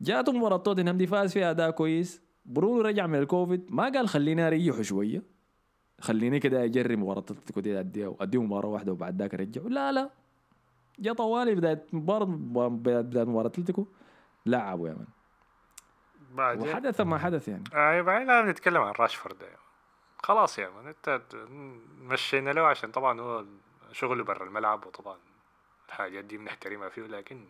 [0.00, 2.22] جاته مباراة توتنهام دي فاز فيها أداء كويس.
[2.44, 5.22] برونو رجع من الكوفيد ما قال خليني أريحه شوية.
[6.00, 9.62] خليني كده أجرب مباراه أتلتيكو دي اديها اديه مباراة واحدة وبعد ذاك أرجعه.
[9.62, 10.10] لا لا.
[10.98, 12.24] جا طوالي بداية مباراه
[12.68, 13.86] بداية مباراة أتلتيكو.
[14.46, 15.06] لعبوا يا مان.
[16.34, 17.64] بعدين؟ وحدث ما حدث يعني.
[17.74, 19.42] آه بعدين لا نتكلم عن راشفورد.
[19.42, 19.56] يعني.
[20.18, 21.20] خلاص يا مان أنت
[22.00, 23.44] مشينا له عشان طبعا هو
[23.96, 25.16] شغله برا الملعب وطبعا
[25.88, 27.44] الحاجات دي بنحترمها فيه لكن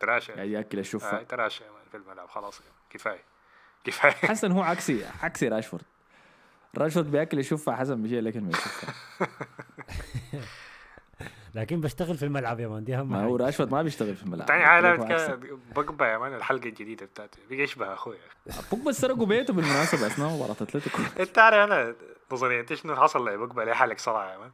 [0.00, 2.72] تراشى قاعد ياكل آه الشفه تراشى يا مان في الملعب خلاص يعني.
[2.90, 3.22] كفاية.
[3.84, 4.12] كفاية.
[4.12, 5.82] حسي هو عكسي عكسي راشفورد.
[6.78, 8.88] راشفورد بياكل الشفه حسن بيجي لكن من الشفه
[11.54, 13.36] لكن بشتغل في الملعب يا man دي أهم ما هو.
[13.36, 14.46] راشفورد ما بيشتغل في الملعب.
[14.48, 15.36] تاني عكسي.
[15.76, 17.38] بوغبا يا man الحلاقة الجديدة بتاعته.
[17.48, 18.18] بيجي يشبه أخويا.
[18.72, 20.98] بوجبا سرقوا بيته بالمناسبة أثناء مباراة أتلتيكو.
[21.20, 21.94] انت عارف أنا
[22.32, 24.50] نظريتي شنو حصل لبوغبا ليه حالق صلعة يا man؟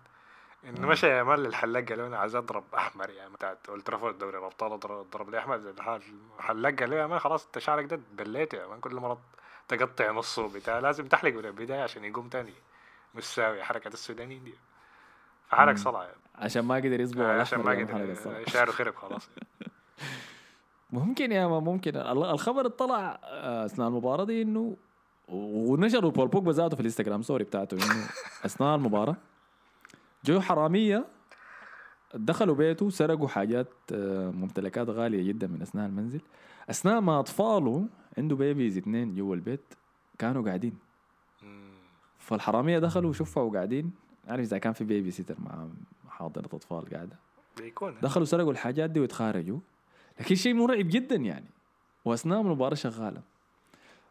[0.67, 3.83] انه مشى يا man للحلاق قال له أنا عايز أضرب أحمر يا man بتاعت اولد
[3.83, 5.61] ترافورد دوري الأبطال اضرب ضرب لي أحمر
[6.39, 9.19] الحلاق قال له يا man خلاص أنت شعرك ده بليته يا man كل مرة
[9.69, 12.53] تقطع نصه بتاع لازم تحلق من البداية عشان يقوم تاني
[13.15, 14.55] مش ساوي حركة السودانيين دي
[15.49, 15.79] فحرك.
[15.79, 16.17] صلع يعني.
[16.35, 18.45] عشان ما قدر يصبغ آه، عشان ما قدر.
[18.47, 19.29] شعره خرب خلاص
[20.91, 24.77] ممكن يا man ممكن ال- الخبر طلع آه، أثناء المباراة دي إنه
[25.29, 28.09] ونشروا بول بوجبا ذاته في الإنستغرام story بتاعته إنه
[28.45, 29.17] أثناء المباراة
[30.27, 31.05] جو حرامية
[32.15, 36.21] دخلوا بيته سرقوا حاجات آه، ممتلكات غالية جدا من أثناء المنزل.
[36.71, 37.87] أثناء ما أطفاله
[38.19, 39.75] عنده babies اثنين جوا البيت
[40.19, 40.79] كانوا قاعدين.
[42.19, 43.91] فالحرامية دخلوا وشفوا قاعدين.
[44.29, 45.69] عارف إذا كان في baby sitter مع
[46.09, 47.17] حاضنة أطفال قاعدة.
[47.57, 47.95] بيكون.
[48.03, 49.59] دخلوا سرقوا الحاجات دي وتخارجوا.
[50.21, 51.51] لكن شيء مرعب جدا يعني.
[52.05, 53.21] وأثناء المباراة شغالة.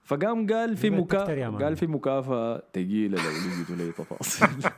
[0.03, 1.19] فقام قال في يبقى مكا...
[1.19, 1.63] تكتر يا man.
[1.63, 4.49] قال في مكافأة ثقيلة لو لقيتوا لي تفاصيل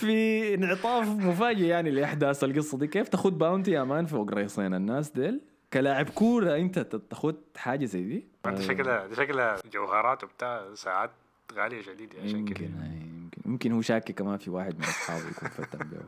[0.00, 2.86] في انعطاف مفاجئ يعني لأحداث القصة دي.
[2.86, 5.40] كيف تاخذ bounty يا man فوق روسين الناس ديل؟
[5.72, 11.10] كلاعب كورة أنت تاخذ حاجة زي دي؟ أنت شكلها دي شكلها جوهرات وبتاع ساعات
[11.54, 13.50] غالية شديد عشان كده يمكن هاي يمكن.
[13.50, 15.98] يمكن هو شاكك كمان في واحد من أصحابه يكون فتن به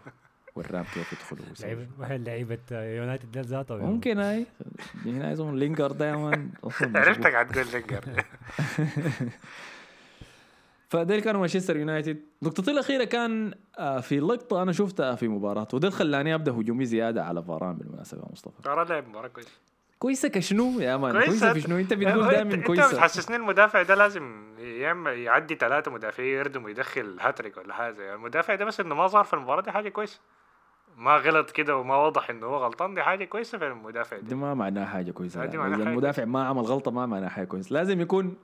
[0.54, 1.44] وراهم كيف يدخلوا.
[2.24, 3.76] لعيبة يونايتد ذاته.
[3.76, 4.46] ممكن هاي
[5.07, 5.35] هنا
[6.16, 6.50] man.
[6.64, 7.02] أصلا مشبوه.
[7.02, 8.04] عرفتك هتقول لينجارد
[10.94, 12.22] اللي كانوا مانشستر يونايتد.
[12.42, 17.24] نقطتي الأخيرة كان آه، في لقطة أنا شفتها في مباراة وده خلاني أبدأ هجومي زيادة
[17.24, 18.62] على فاران بالمناسبة يا مصطفى.
[18.62, 19.50] ترى لعب مباراة كويسة.
[19.98, 21.26] كويسة كشنو يا مان؟ كويسة.
[21.28, 22.92] كويسة في شنو؟ أنت بتقول دائما أنت كويسة.
[22.92, 24.42] بتحسسني المدافع ده لازم
[25.07, 29.35] يعدي ثلاثة مدافعين يردم ويدخل هاتريك ولا حاجة المدافع ده بس إنه ما ظهر في
[29.35, 30.20] المباراة دي حاجة كويسة.
[30.96, 34.22] ما غلط كده وما وضح إنه هو غلطان دي حاجة كويسة في المدافع ده.
[34.28, 35.40] ده ما معناه حاجة كويسة.
[35.40, 35.59] دي يعني.
[35.59, 37.74] معناها حاجة المدافع ما عمل غلطة ما معناه حاجة كويسة.
[37.74, 38.37] لازم يكون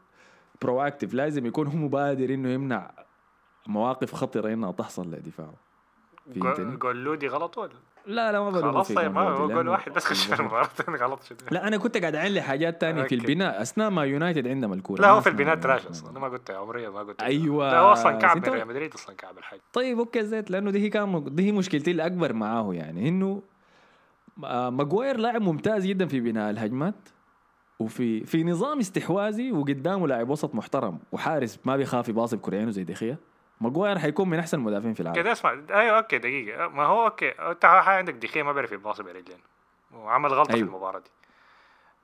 [0.63, 2.91] proactive لازم يكون هو مبادر إنه يمنع
[3.67, 5.55] مواقف خطرة إنها تحصل لدفاعه؟
[6.37, 7.73] جول لودي غلط ولا؟
[8.07, 11.43] لا لا ما بلومه خلاص طيب ما لأنه واحد بس خش في المباراة غلط شديد.
[11.51, 13.15] لا أنا كنت قاعد اعين لي حاجات تانية في.
[13.15, 13.63] البناء.
[13.63, 16.91] أثناء ما يونايتد عندهم الكورة لا هو في البناء trash أصلا أنا ما قلت عمريا
[16.91, 17.71] ما قلت أيوة.
[17.71, 19.61] لا هو أصلا كعب من ريال مدريد أصلا كعب الحاج.
[19.73, 23.43] طيب أوكي زيت لأنه دي هي كان دي هي مشكلتي الأكبر معاه يعني إنه
[24.45, 26.95] آه، ماجواير لاعب ممتاز جدا في بناء الهجمات.
[27.79, 33.17] وفي في نظام استحواذي وقدامه لاعب وسط محترم وحارس ما بيخاف يباصي بكرعينه زي دخيا
[33.61, 35.17] ماجواير حيكون من أحسن المدافعين في العالم.
[35.23, 35.51] كده أسمع.
[35.71, 36.69] أيوه أوكي دقيقة.
[36.69, 37.29] ما هو أوكي.
[37.29, 39.39] انت عندك دخيه ما بيعرف يباصي برجلين.
[39.95, 40.67] وعمل غلطة أيوة.
[40.67, 41.11] في المباراة دي.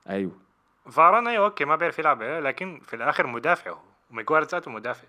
[0.09, 0.31] أيوه.
[0.91, 3.77] فاران أيوه أوكي ما بيعرف يلعب لكن في الآخر مدافع هو.
[4.11, 5.07] وماجواير ذاته مدافع.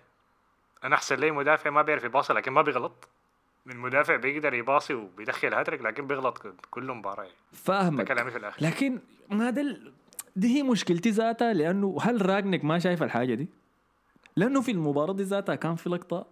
[0.83, 3.07] أنا أحسن لي مدافع ما بيعرف يباصي لكن ما بيغلط.
[3.67, 7.27] المدافع بيقدر يباصي وبيدخل هاتريك لكن بيغلط كل مباراة.
[7.53, 8.07] فاهمك.
[8.07, 8.65] كلامي في الآخر.
[8.65, 8.99] لكن
[9.29, 9.93] ما ده ال-
[10.37, 13.47] دي هي مشكلتي ذاتها لأنه هل راجنك ما شايف الحاجة دي؟
[14.35, 16.25] لأنه في المباراة دي ذاتها كان في لقطة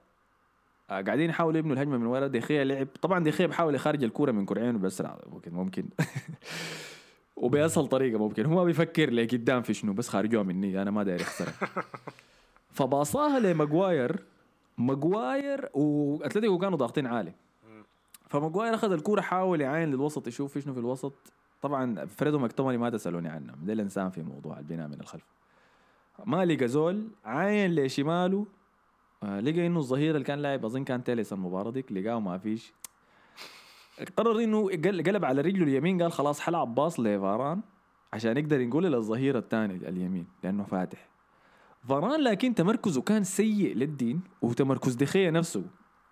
[0.90, 2.28] آه، قاعدين يحاولوا يبنوا الهجمة من ورا.
[2.28, 5.86] دخيا لعب طبعا دخيا بحاول يخرج الكورة من كرعينه باسرع ممكن ممكن.
[7.36, 8.46] وباسهل طريقة ممكن.
[8.46, 11.54] هو ما بيفكر لقدام في شنو بس خارجوها مني أنا ما داير اخسرها
[12.78, 14.24] فباصاها لماجواير
[14.78, 17.34] ماجواير وأتلتيكو كانوا ضاغطين عالي.
[18.30, 21.14] فماجواير أخذ الكورة حاول يعاين للوسط يشوف في شنو في الوسط.
[21.66, 25.26] طبعا فريدو مكتوماني ما تسألوني عنه ده الانسان في موضوع البناء من الخلف.
[26.26, 28.46] ما لقى زول عاين لشماله
[29.24, 32.74] آه لقى إنه الظهير اللي كان لاعب أظن كان تيليس المباراة ديك لقاه ما فيش.
[34.18, 37.62] قرر إنه قل- قلب على رجله اليمين قال خلاص حلعب باص لفاران
[38.14, 41.08] عشان يقدر ينقل للظهير الثاني اليمين لأنه فاتح.
[41.90, 45.64] فاران لكن تمركزه كان سيء للدين وتمركز دخيا نفسه.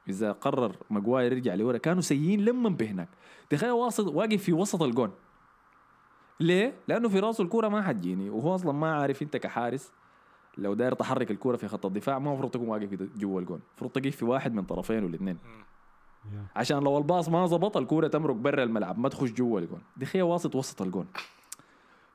[0.09, 3.09] إذا قرر ماجواير يرجع لورا كانوا سيئين لما بهناك.
[3.51, 5.11] دخيا واصل واقف في وسط الجون.
[6.39, 9.91] ليه؟ لأنه في رأسه الكورة ما حتجيني وهو أصلا ما عارف أنت كحارس
[10.57, 13.91] لو داير تحرك الكورة في خط الدفاع ما المفروض تكون واقف في- جوا الجون المفروض
[13.91, 15.37] تقف في واحد من طرفين والاثنين.
[16.55, 19.81] عشان لو الباص ما زبط الكورة تمرق برا الملعب ما تخش جوا الجون.
[19.97, 21.07] دخيا واقف وسط الجون.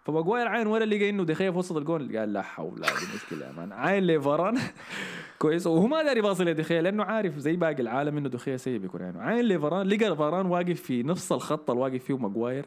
[0.05, 3.47] فماجواير عين ورا لقى إنه دخيا في وسط الجون قال لا حول لا دي مشكلة
[3.47, 3.73] يا man.
[3.73, 4.59] عين لفاران
[5.39, 5.67] كويس.
[5.67, 9.21] وهو ما داري يباصي لدخيا لأنه عارف زي باقي العالم إنه دخيا سيء بيكون عينه.
[9.23, 12.67] عين لفاران لقى فاران واقف في نفس الخط اللي واقف فيه ماجواير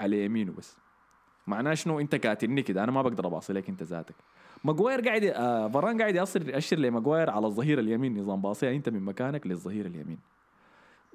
[0.00, 0.76] على يمينه بس.
[1.46, 4.14] معناه شنو؟ انت كاتلني كده أنا ما بقدر اباصي لك انت ذاتك.
[4.64, 9.02] ماجواير قاعد آه فاران قاعد يأصر يأشر لماجواير على الظهير اليمين نظام باصيها انت من
[9.02, 10.18] مكانك للظهير اليمين.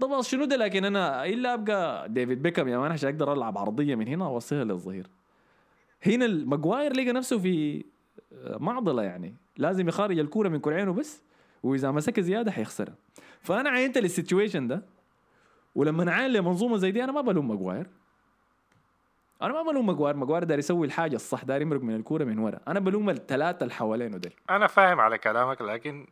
[0.01, 3.95] باص شنو ده؟ لكن أنا إلا أبقى ديفيد بيكهام يا man عشان أقدر ألعب عرضية
[3.95, 5.07] من هنا واوصلها للظهير.
[6.05, 7.83] هنا الماجواير لقى نفسه في
[8.33, 9.35] آه، معضلة يعني.
[9.57, 11.23] لازم يخرج الكورة من كرعينه بس
[11.63, 12.95] وإذا مسك زيادة حيخسرها
[13.41, 14.83] فأنا عينت لل situation ده
[15.75, 17.87] ولما عين لمنظومه زي دي أنا ما بلوم ماجواير.
[19.41, 20.15] أنا ما بلوم ماجواير.
[20.15, 22.59] ماجواير داير يسوي الحاجة الصح داير يمرق من الكورة من ورا.
[22.67, 26.07] أنا بلوم الثلاثه اللي حوالينه دول أنا فاهم على كلامك لكن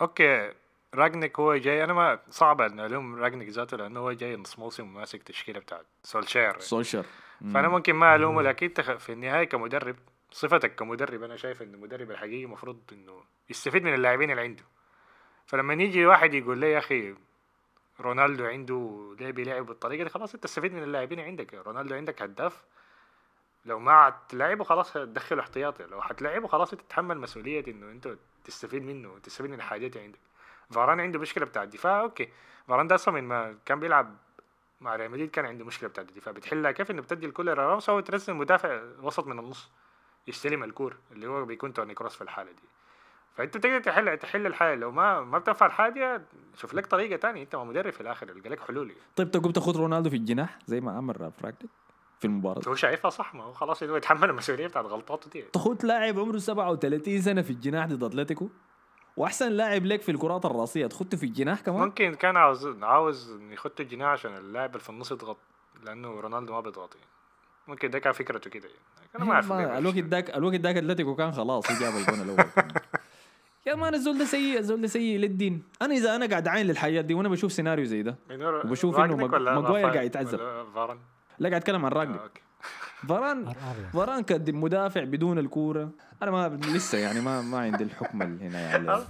[0.00, 0.52] أوكي
[0.94, 1.84] رانجنيك هو جاي.
[1.84, 5.86] أنا ما صعب ان ألوم رانجنيك ذاته لأنه هو جاي نص موسم وماسك تشكيلة بتاعت
[6.02, 6.58] سولشير.
[6.58, 7.04] سولشر
[7.40, 9.96] فأنا ممكن ما ألومه لكن انت في النهاية كمدرب
[10.30, 14.62] صفتك كمدرب أنا شايف ان المدرب الحقيقي المفروض إنه يستفيد من اللاعبين اللي عنده.
[15.46, 17.14] فلما يجي واحد يقول لي يا أخي
[18.00, 21.54] رونالدو عنده ليه بيلعب بالطريقة دي خلاص انت تستفيد من اللاعبين عندك.
[21.54, 22.64] رونالدو عندك هداف.
[23.64, 25.84] لو ما هتلعبه خلاص تدخله احتياطي.
[25.84, 30.18] لو هتلعبه خلاص انت تتحمل مسؤولية انه انت تستفيد منه تستفيد من الحاجات عندك.
[30.70, 32.28] فاران عنده مشكلة بتاع الدفاع أوكي.
[32.68, 34.16] فاران ده أصلا من ما كان بيلعب
[34.80, 36.32] مع ريال مدريد كان عنده مشكلة بتاعت الدفاع.
[36.32, 39.70] بتحلها كيف؟ انه بتدي الكل لراموس أو ترسل مدافع وسط من النص
[40.26, 42.62] يستلم الكور اللي هو بيكون توني كروس في الحالة دي.
[43.36, 46.22] فأنت تقدر تحل تحل الحاله لو ما ما بتنفع الحاجة
[46.56, 47.42] شوف لك طريقة تانية.
[47.42, 48.92] أنت ما مدرب في الآخر يلقى لك حلول.
[49.16, 51.68] طيب تقوم تاخذ رونالدو في الجناح زي ما عمل فراكتك
[52.18, 53.34] في المباراة؟ هو شايفها صح.
[53.34, 55.42] ما هو خلاص هو يتحمل المسؤولية بتاعت غلطاته دي.
[55.42, 58.48] تاخذ لاعب عمره 37 سنة في الجناح ضد أتلتيكو؟
[59.16, 63.80] وأحسن لاعب لك في الكرات الرأسية تخده في الجناح كمان؟ ممكن كان عاوز عاوز يخط
[63.80, 65.36] الجناح عشان اللاعب اللي في النص يضغط
[65.84, 66.94] لأنه رونالدو ما بيضغط.
[66.94, 67.06] يعني.
[67.68, 68.80] ممكن ده كان فكرته كده يعني.
[69.16, 72.50] أنا ما أعرف الوقت داك الوقت داك أتلتيكو كان خلاص جاب الجون الأول.
[73.66, 75.62] يا man الزول ده سيء الزول ده سيء للدين.
[75.82, 78.16] أنا إذا أنا قاعد عاين للحياة دي وأنا بشوف سيناريو زي ده
[78.64, 80.40] وبشوف ولا ماجواير قاعد يتعذب.
[81.38, 82.40] لا قاعد أتكلم عن آه، رانجنيك أوكي.
[83.08, 85.90] فاران ار ار فاران كمدافع بدون الكورة.
[86.22, 88.90] أنا ما لسه يعني ما ما عندي الحكم اللي هنا يعني.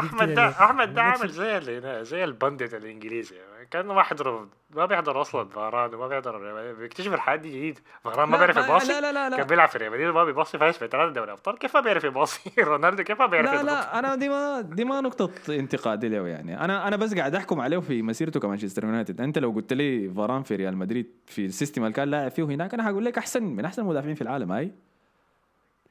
[0.00, 3.36] أحمد ده؟ أحمد ده عامل زي اللي هنا زي ال pundit الإنجليزي.
[3.70, 7.78] كأنه ما حضر ما بيحضر أصلا فاران وما بيحضر بيكتشف الحاجات دي جديد.
[8.04, 8.92] فاران ما بيعرف يباصي.
[8.92, 9.36] لا، لا، لا، لا.
[9.36, 11.58] كان بيلعب في ريال مدريد ما بيباصي فايز في ثلاثة دوري أبطال.
[11.58, 14.84] كيف ما بيعرف يباصي؟ رونالدو كيف ما بيعرف لا يضغط لا أنا دي ما دي
[14.84, 16.64] ما نقطة انتقاد له يعني.
[16.64, 19.20] أنا أنا بس قاعد أحكم عليه في مسيرته كمانشستر يونايتد.
[19.20, 22.42] أنت لو قلت لي فاران في ريال مدريد في ال system اللي كان لاعب فيه
[22.42, 24.72] هناك أنا هقول لك أحسن من أحسن المدافعين في العالم هاي.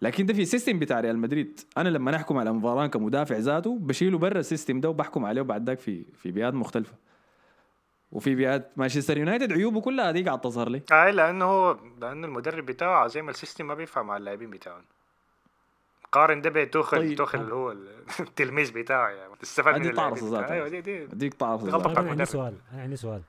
[0.01, 1.59] لكن ده في ال system بتاع ريال مدريد.
[1.77, 5.67] أنا لما نحكم على فاران كمدافع ذاته بشيله برا ال system ده وبحكم عليه بعد
[5.69, 6.93] ذاك في في بيئات مختلفة.
[8.15, 10.81] وفي بيئات مانشستر يونايتد عيوبه كلها دي قاعد تظهر لي.
[10.91, 14.81] أي لأنه هو لأنه المدرب بتاعه زي ما ال system ما بينفع مع اللاعبين بتاعه
[16.11, 17.17] قارن ده بتوخل طيب.
[17.17, 17.71] توخل اللي هو
[18.19, 19.35] التلميذ بتاعه يعني.
[19.39, 20.53] تستفاد هذه من تعرف اللاعبين ذاتها.
[20.53, 22.25] أيوه دي دي اديك تعرف طيب أنا عندي المدرب.
[22.27, 23.21] سؤال أنا عندي سؤال.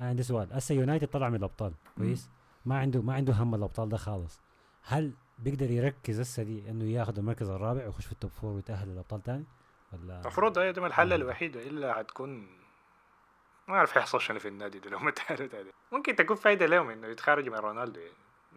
[0.00, 0.48] أنا عندي سؤال.
[0.52, 1.72] هسه يونايتد طلع من الأبطال.
[1.98, 2.30] كويس؟
[2.66, 4.40] ما عنده ما عنده هم الأبطال ده خالص.
[4.82, 8.88] هل بيقدر يركز هسه دي إنه ياخذ المركز الرابع ويخش في ال top four ويتأهل
[8.88, 9.44] للأبطال تاني؟
[9.92, 12.57] ولا المفروض هي ده الحل الوحيدة إلا هتكون
[13.68, 15.50] ما أعرف هيحصل شنو في النادي ده لو ما عليه
[15.92, 18.12] ممكن تكون فايدة لهم إنه يتخرج من رونالدو يعني.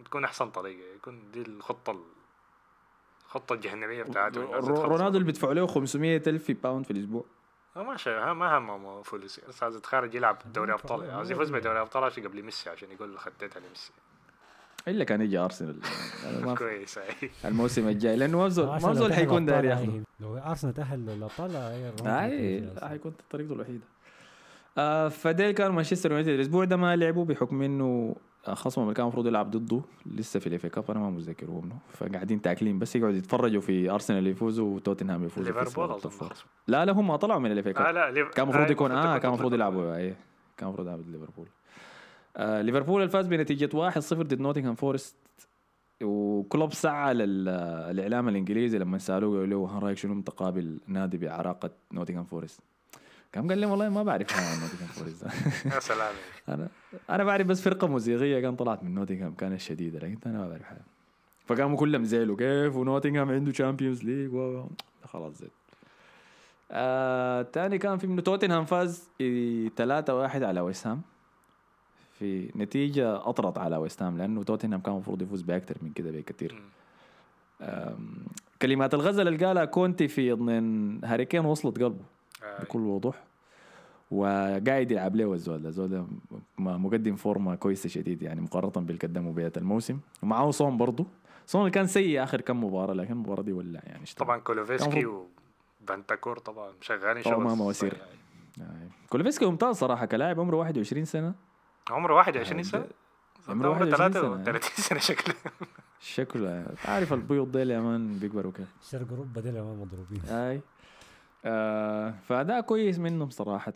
[0.06, 2.04] تكون أحسن طريقة يكون دي الخطة ال-
[3.26, 4.42] الخطة الجهنمية بتاعته.
[4.86, 7.26] رونالدو اللي بيدفعوا له 500 ألف pound في الأسبوع.
[7.78, 8.34] آه، ما شا...
[8.34, 11.12] ما همه فلوس بس عايز يتخرج يلعب دوري أبطال.
[11.12, 13.92] عايز يفوز بدوري أبطال عشان قبل ميسي عشان يقول خديتها لميسي
[14.88, 15.80] إلا كان يجي أرسنال.
[16.58, 17.14] كويس أي.
[17.46, 18.16] الموسم الجاي.
[18.16, 18.66] لأنه زول
[19.10, 23.84] لو حيكون هي- لو أرسنال تأهل للأبطال أي حيكون طريقته الوحيدة.
[24.78, 29.28] آه فديل كان مانشستر يونايتد الأسبوع ده ما لعبوا بحكم إنه خصمهم اللي كان المفروض
[29.28, 29.82] يلعب ضده.
[30.06, 33.62] لسه في ال FA Cup أنا ما متذكر هو منه فقاعدين تاكلين بس يقعدوا يتفرجوا
[33.62, 36.00] في ارسنال يفوزوا وتوتنهام يفوزوا ليفربول.
[36.68, 38.30] لا لا هم طلعوا من ال FA Cup آه لا.
[38.30, 40.16] كان المفروض آه، يكون آه كان المفروض يلعبوا اي
[40.58, 41.48] كان المفروض يلعبوا ليفربول.
[42.38, 45.16] آه ليفربول الفاز بنتيجة 1-0 ضد نوتنغهام فورست.
[46.04, 52.24] وكلوب سعى للإعلام الإنجليزي لما سألوه قالوا له "ها رايك شنو متقابل نادي بعراقة نوتنغهام
[52.26, 52.60] فورست؟
[53.36, 55.24] قام قال لهم والله ما بعرف عن نوتنغهام فورست
[55.76, 56.14] يا سلام.
[56.50, 56.70] أنا
[57.10, 60.64] أنا بعرف بس فرقة موسيقية كان طلعت من نوتنغهام كانت شديدة لكن أنا ما بعرف
[60.64, 60.82] حاجة
[61.48, 64.32] فقاموا كلهم زعلوا كيف؟ ونوتنغهام عنده Champions League
[65.06, 65.50] خلاص زين.
[66.72, 69.10] آه تاني كان في منه توتنهام فاز
[69.78, 71.02] 3 1 على ويست هام
[72.20, 76.62] في نتيجة أطرت على ويست هام لأنه توتنهام كان المفروض يفوز بأكثر من كده بكثير.
[78.62, 82.04] كلمات الغزل اللي قالها كونتي في ضمن هاري كين وصلت قلبه.
[82.62, 83.24] بكل وضوح
[84.12, 86.06] وقاعد يلعب له الزول ده الزول
[86.60, 91.06] مقدم فورمة كويسة شديد يعني مقارنة باللي قدمه بدايه الموسم ومعاه سون برضه
[91.48, 94.26] سون اللي كان سيء آخر كم مباراة لكن المباراة دي ولع يعني اشتغل.
[94.28, 95.08] طبعا كولوسيفسكي
[95.82, 97.92] وبنتانكور طبعا شغالين شغل ما مواسير.
[97.94, 98.04] صحيح.
[98.62, 98.88] آه.
[99.10, 101.34] كولوسيفسكي ممتاز صراحة كلاعب عمره 21 سنة
[101.90, 102.86] عمره 21 سنة
[103.48, 104.44] عمره عمره 21 سنة.
[104.44, 105.36] 33 سنة شكله
[106.00, 110.62] شكله عارف البيض ديل يا man بيكبروا كده شرق أوروبا دي ما مضروبين أي
[111.46, 113.74] آه فأداء كويس منهم صراحة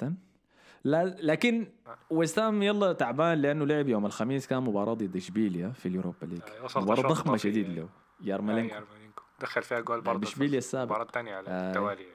[0.84, 1.68] لا لكن
[2.10, 6.26] ويست هام يلا تعبان لأنه لعب يوم الخميس كان مباراة ضد إشبيليا في ال Europa
[6.26, 6.42] League
[6.76, 7.38] آه، مباراة ضخمة.
[7.38, 7.90] شديد له
[8.22, 10.82] يارمالينكو يارمالينكو دخل فيها جول برضه بإشبيليا السابق.
[10.84, 11.70] المباراه الثانية على آه.
[11.70, 12.06] التوالي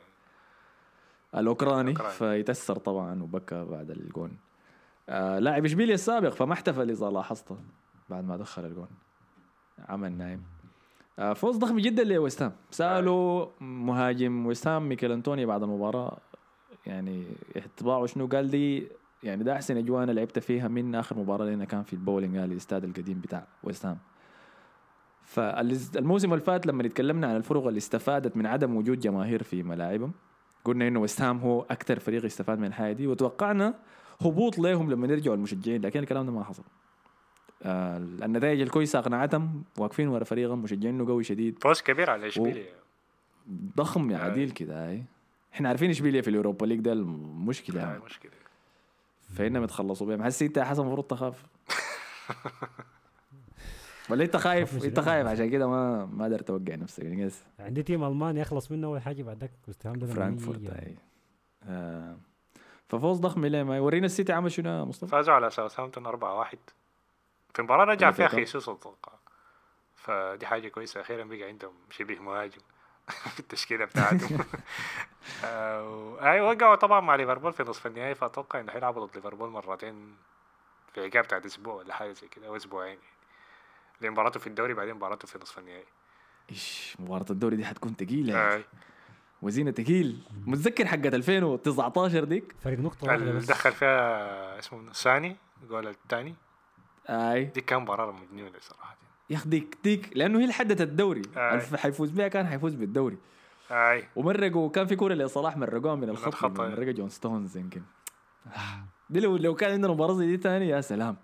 [1.34, 2.14] الأوكراني الأوكراني.
[2.14, 4.36] فيتأثر طبعا وبكى بعد الجون
[5.08, 7.52] آه لاعب إشبيليا السابق فما احتفل إذا لاحظت
[8.08, 8.88] بعد ما دخل الجون
[9.88, 10.59] عمل نايم آه
[11.34, 12.52] فوز ضخم جدا لويست هام.
[12.70, 16.18] سألوا مهاجم ويست هام ميكيل انتونيو بعد المباراة.
[16.86, 17.24] يعني
[17.56, 18.86] انطباعه شنو؟ قال لي
[19.22, 22.84] يعني ده أحسن اجواء أنا لعبت فيها من آخر مباراة لنا كان في البولين الاستاد
[22.84, 23.98] القديم بتاع ويست هام.
[25.24, 30.12] فالموسم اللي فات لما اتكلمنا عن الفرق اللي استفادت من عدم وجود جماهير في ملاعبهم
[30.64, 33.74] قلنا إنه ويست هام هو أكثر فريق استفاد من الحاجة دي وتوقعنا
[34.20, 36.62] هبوط لهم لما يرجعوا المشجعين لكن الكلام ده ما حصل.
[36.62, 36.89] آه
[37.64, 41.58] النتائج الكويسة أقنعتهم واقفين ورا فريقهم مشجعينه قوي شديد.
[41.62, 42.72] فوز كبير على اشبيليا
[43.76, 44.20] ضخم يا آه.
[44.20, 45.04] عديل كده هاي
[45.54, 48.04] إحنا عارفين اشبيليا في ال Europa League ده المشكلة آه، يعني.
[48.04, 48.32] مشكلة.
[49.34, 51.44] فإنهم يتخلصوا بيهم حسي إنت يا حسن المفروض تخاف.
[54.10, 58.04] ولا إنت خايف؟ إنت؟ خايف عشان كده ما ما قدرت توقع نفسك يعني عندي team
[58.04, 60.96] ألماني يخلص منه أول حاجة بعدك وستهام فرانكفورت أي.
[61.64, 62.16] آه.
[62.88, 66.56] ففوز ضخم ليه ما ورينا السيتي عمل شنو يا مصطفى؟ فازوا على ساوثهامبتون 4-1
[67.54, 68.28] في مباراة رجع فيها.
[68.28, 69.12] خيسوس أتوقع.
[69.96, 71.00] فدي حاجة كويسة.
[71.00, 72.60] أخيرا بقى عندهم شبيه مهاجم.
[73.08, 74.44] في التشكيلة بتاعتهم.
[75.44, 78.14] آه، أي وقعوا طبعا مع ليفربول في نصف النهائي.
[78.14, 80.16] فأتوقع إنه حيلعبوا ضد ليفربول مرتين
[80.94, 82.98] في عقاب بتاعت أسبوع ولا حاجة زي كده أو أسبوعين
[84.00, 84.10] يعني.
[84.10, 85.84] مباراته في الدوري بعدين مباراته في نصف النهائي.
[86.50, 88.56] إيش مباراة الدوري دي حتكون ثقيلة يا أخي.
[88.58, 88.64] آه،
[89.42, 92.78] وزينة ثقيل متذكر حقة 2019 ديك؟ فرق
[93.12, 93.44] اللي بس.
[93.46, 96.34] دخل فيها اسمه ساني الجول الثاني.
[97.08, 97.44] أي.
[97.44, 98.96] دي كان مباراة مجنونة صراحة.
[99.30, 101.22] يا أخي ديك ديك لأنه هي اللي حددت الدوري.
[101.76, 103.18] حيفوز بها كان حيفوز بالدوري.
[103.70, 104.08] أي.
[104.16, 106.68] ومرقوا كان في كورة لصلاح مرقوها من الخط الخط، أي.
[106.68, 107.82] مرقوا جون ستونز يمكن.
[109.10, 111.16] دي لو لو كان عندنا مباراة زي دي تاني يا سلام.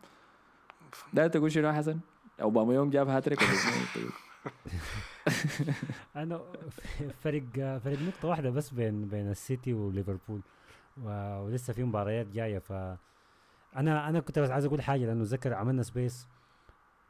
[1.12, 1.98] ده تقول شنو حسن؟
[2.42, 3.40] أوباما جاب هاتريك؟
[6.16, 6.40] أنا
[7.24, 7.42] فرق
[7.84, 10.40] فرق نقطة واحدة بس بين بين السيتي وليفربول.
[11.04, 12.72] ولسه في مباريات جاية ف
[13.76, 16.28] أنا أنا كنت بس عايز أقول حاجة لأنه ذكر عملنا space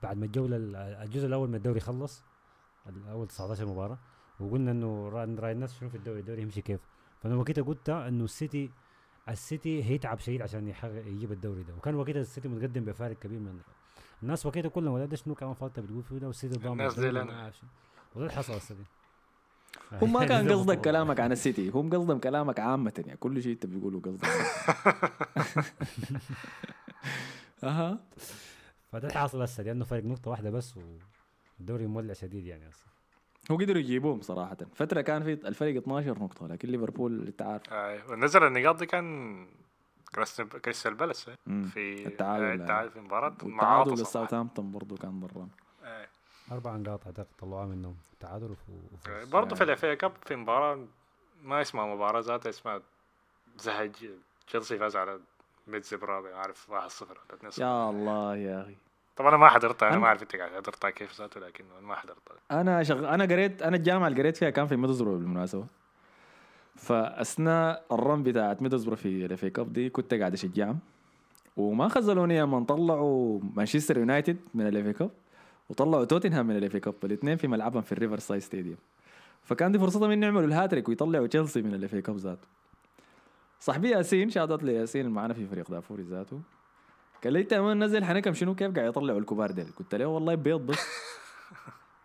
[0.03, 2.23] بعد ما الجولة ال- الجزء الأول من الدوري خلص
[2.87, 3.99] الأول 19 مباراة
[4.41, 6.81] وقلنا إنه راي رأي الناس شنو في الدوري الدوري يمشي كيف.
[7.23, 8.71] فأنا وقتها قلت إنه السيتي
[9.29, 10.69] السيتي هيتعب شديد عشان
[11.07, 11.75] يجيب الدوري ده.
[11.75, 13.61] وكان وقتها السيتي متقدم بفارق كبير من
[14.23, 17.07] الناس وقتها كلهم ولا ده شنو كمان فاضي؟ بتقول فيه ده؟ والسيتي ضامن الناس وما
[17.11, 17.23] لنا.
[18.15, 18.85] وده اللي حصل السيتي.
[20.03, 20.81] هم ما كان ده قصدك.
[20.81, 24.27] كلامك عن السيتي هم قصدهم كلامك عامة يعني كل شيء انت بتقوله قصدك
[27.65, 27.99] أها
[28.93, 30.75] فده حاصل هسه لأنه فرق نقطة واحدة بس
[31.59, 32.87] والدوري مولع شديد يعني هسه
[33.51, 38.01] هو قدروا يجيبوهم صراحة فترة كان في الفريق 12 نقطة لكن ليفربول انت عارف آه،
[38.11, 39.37] ونزل النقاط دي كان
[40.15, 41.31] كريستال كريستال بالاس.
[41.47, 42.63] في التعادل يعني.
[42.63, 43.95] التعادل في مباراة مع عاطفة.
[44.03, 45.66] لساوثهامبتون برضه كان ضران آه.
[46.53, 47.95] أربع نقاط أعتقد طلعوها منهم.
[48.21, 48.59] تعادل وف-
[48.95, 49.29] وفوز.
[49.29, 50.79] برضه في الافي كاب في مباراة
[51.45, 52.81] ما اسمها مباراة ذاتها اسمها
[53.59, 53.91] زهج.
[54.47, 55.21] تشيلسي فاز على
[55.69, 56.31] ميدز برابع.
[56.31, 58.75] ما أعرف 1-0 ولا 2-0 يا الله يا أخي.
[59.17, 61.87] طبعا أنا ما حضرتها أنا أنا- ما أعرف أنت قاعد حضرتها كيف ذاته لكن أنا
[61.87, 63.15] ما حضرتها أنا شغ...
[63.15, 65.67] أنا قريت أنا الجامعة اللي قريت فيها كان في ميدلزبرو بالمناسبة.
[66.77, 70.79] فأثناء ال run بتاعت ميدلزبرو في ال FA Cup دي كنت قاعد أشجعهم.
[71.57, 75.11] وما خذلوني لما طلعوا مانشستر يونايتد من ال FA Cup
[75.69, 78.77] وطلعوا توتنهام من ال FA Cup الاثنين في ملعبهم في ال Riverside Stadium.
[79.43, 82.49] فكان دي فرصتهم انه يعملوا الهاتريك ويطلعوا تشيلسي من ال FA Cup ذاته.
[83.61, 86.41] صاحبي ياسين شادت لي ياسين اللي معنا في فريق دافوري ذاته.
[87.25, 90.61] قال لي إنت نزل حنكم شنو؟ كيف قاعد يطلعوا الكبار ديل؟ قلت له والله بيض
[90.61, 90.87] بس.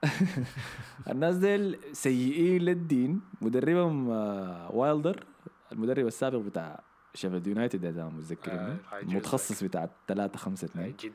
[1.12, 3.22] الناس ديل سيئين للدين.
[3.42, 5.26] مدربهم آه، وايلدر
[5.72, 6.84] المدرب السابق بتاع
[7.14, 11.14] شيفيلد يونايتد إذا متذكرين آه، المتخصص بتاع 3 5 2 جد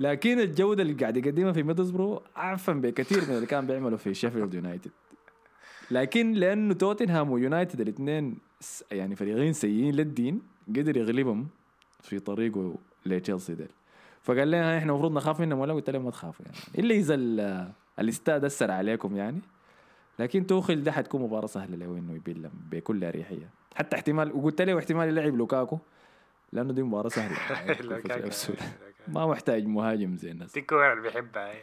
[0.00, 4.54] لكن الجودة اللي قاعد يقدمها في ميدلزبرو اعفن بكثير من اللي كان بيعمله في شيفيلد
[4.54, 4.90] يونايتد
[5.90, 8.38] لكن لأنه توتنهام ويونايتد الاثنين
[8.92, 11.48] يعني فريقين سيئين للدين قدر يغلبهم
[12.02, 12.74] في طريقه
[13.06, 13.68] لتشيلسي ديل.
[14.22, 16.56] فقال لنا إحنا المفروض نخاف منهم ولا قلت لهم ما تخافوا يعني.
[16.78, 19.40] إلا إذا ال- الاستاد أثر عليكم يعني.
[20.18, 23.50] لكن توخل ده حتكون مباراة سهلة له إنه يبلم بكل أريحية.
[23.74, 25.78] حتى احتمال وقلت له احتمال يلعب لوكاكو
[26.52, 27.36] لأنه دي مباراة سهلة.
[29.08, 30.52] ما محتاج مهاجم زي الناس.
[30.52, 31.62] دي الكورة اللي بيحبها هي.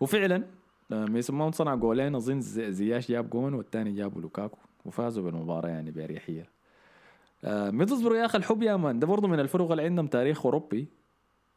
[0.00, 0.44] وفعلا
[0.92, 5.68] آه، ميسون ماونت صنع جولين أظن زي- زياش جاب جون والثاني جابه لوكاكو وفازوا بالمباراة
[5.68, 6.48] يعني بأريحية.
[7.44, 10.86] آه، ميدلزبرو يا أخي الحب يا man ده برضه من الفرق اللي عندهم تاريخ أوروبي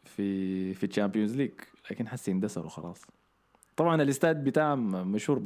[0.03, 1.51] في في ال Champions League
[1.91, 3.01] لكن حسي اندثروا خلاص.
[3.77, 5.39] طبعا الاستاد بتاعهم مشهور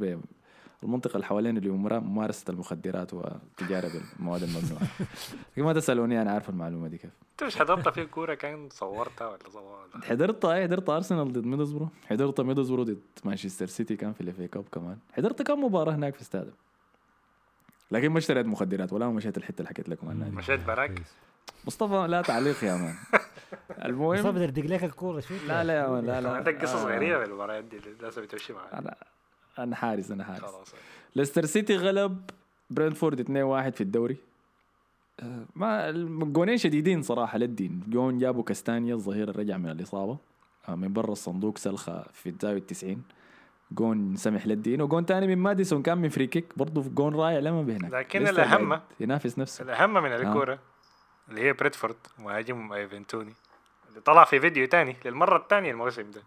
[0.82, 4.82] بالمنطقة اللي حوالين اللي ممارسة المخدرات وتجاره بالمواد الممنوعة.
[5.52, 7.10] لكن ما تسألوني أنا عارف المعلومة دي كيف.
[7.32, 11.88] أنت مش حضرت في كورة كان صورتها ولا صورتها؟ حضرت اي حضرت ارسنال ضد ميدلزبرو
[12.06, 14.98] حضرت ميدلزبرو ضد مانشستر سيتي كان في ال FA Cup كمان.
[15.12, 16.52] حضرت كم مباراة هناك في استاد
[17.90, 20.28] لكن ما اشتريت مخدرات ولا مشيت الحتة اللي حكيت لكم عنها.
[20.28, 21.02] مشيت براك.
[21.66, 22.94] مصطفى لا تعليق يا man.
[23.70, 26.30] مصطفى المهم بدي ادق لك الكورة شو لا لا يا man لا لا.
[26.30, 28.96] عندك قصص آه، غريبة بالمباريات دي اللي لازم تمشي معاها
[29.58, 30.40] أنا حارس أنا حارس.
[30.40, 30.74] خلاص.
[31.16, 32.30] ليستر سيتي غلب
[32.70, 34.16] برنتفورد 2-1 في الدوري.
[35.20, 37.82] آه، ما الجونين شديدين صراحة للدين.
[37.88, 40.18] جون جابوا كاستانيا الظهير رجع من الإصابة.
[40.68, 43.02] آه، من برا الصندوق سلخة في الزاويه 90
[43.72, 44.82] جون سمح للدين.
[44.82, 46.44] وجون تاني من ماديسون كان من free kick.
[46.56, 47.92] برضه في جون رائع لما بهناك.
[47.92, 49.64] لكن قاعد ينافس نفسه.
[49.64, 50.58] الأهم من الكورة
[51.28, 53.32] اللي هي برينتفورد مهاجم ايفان توني.
[53.88, 56.22] اللي طلع في فيديو تاني للمرة الثانية الموسم ده.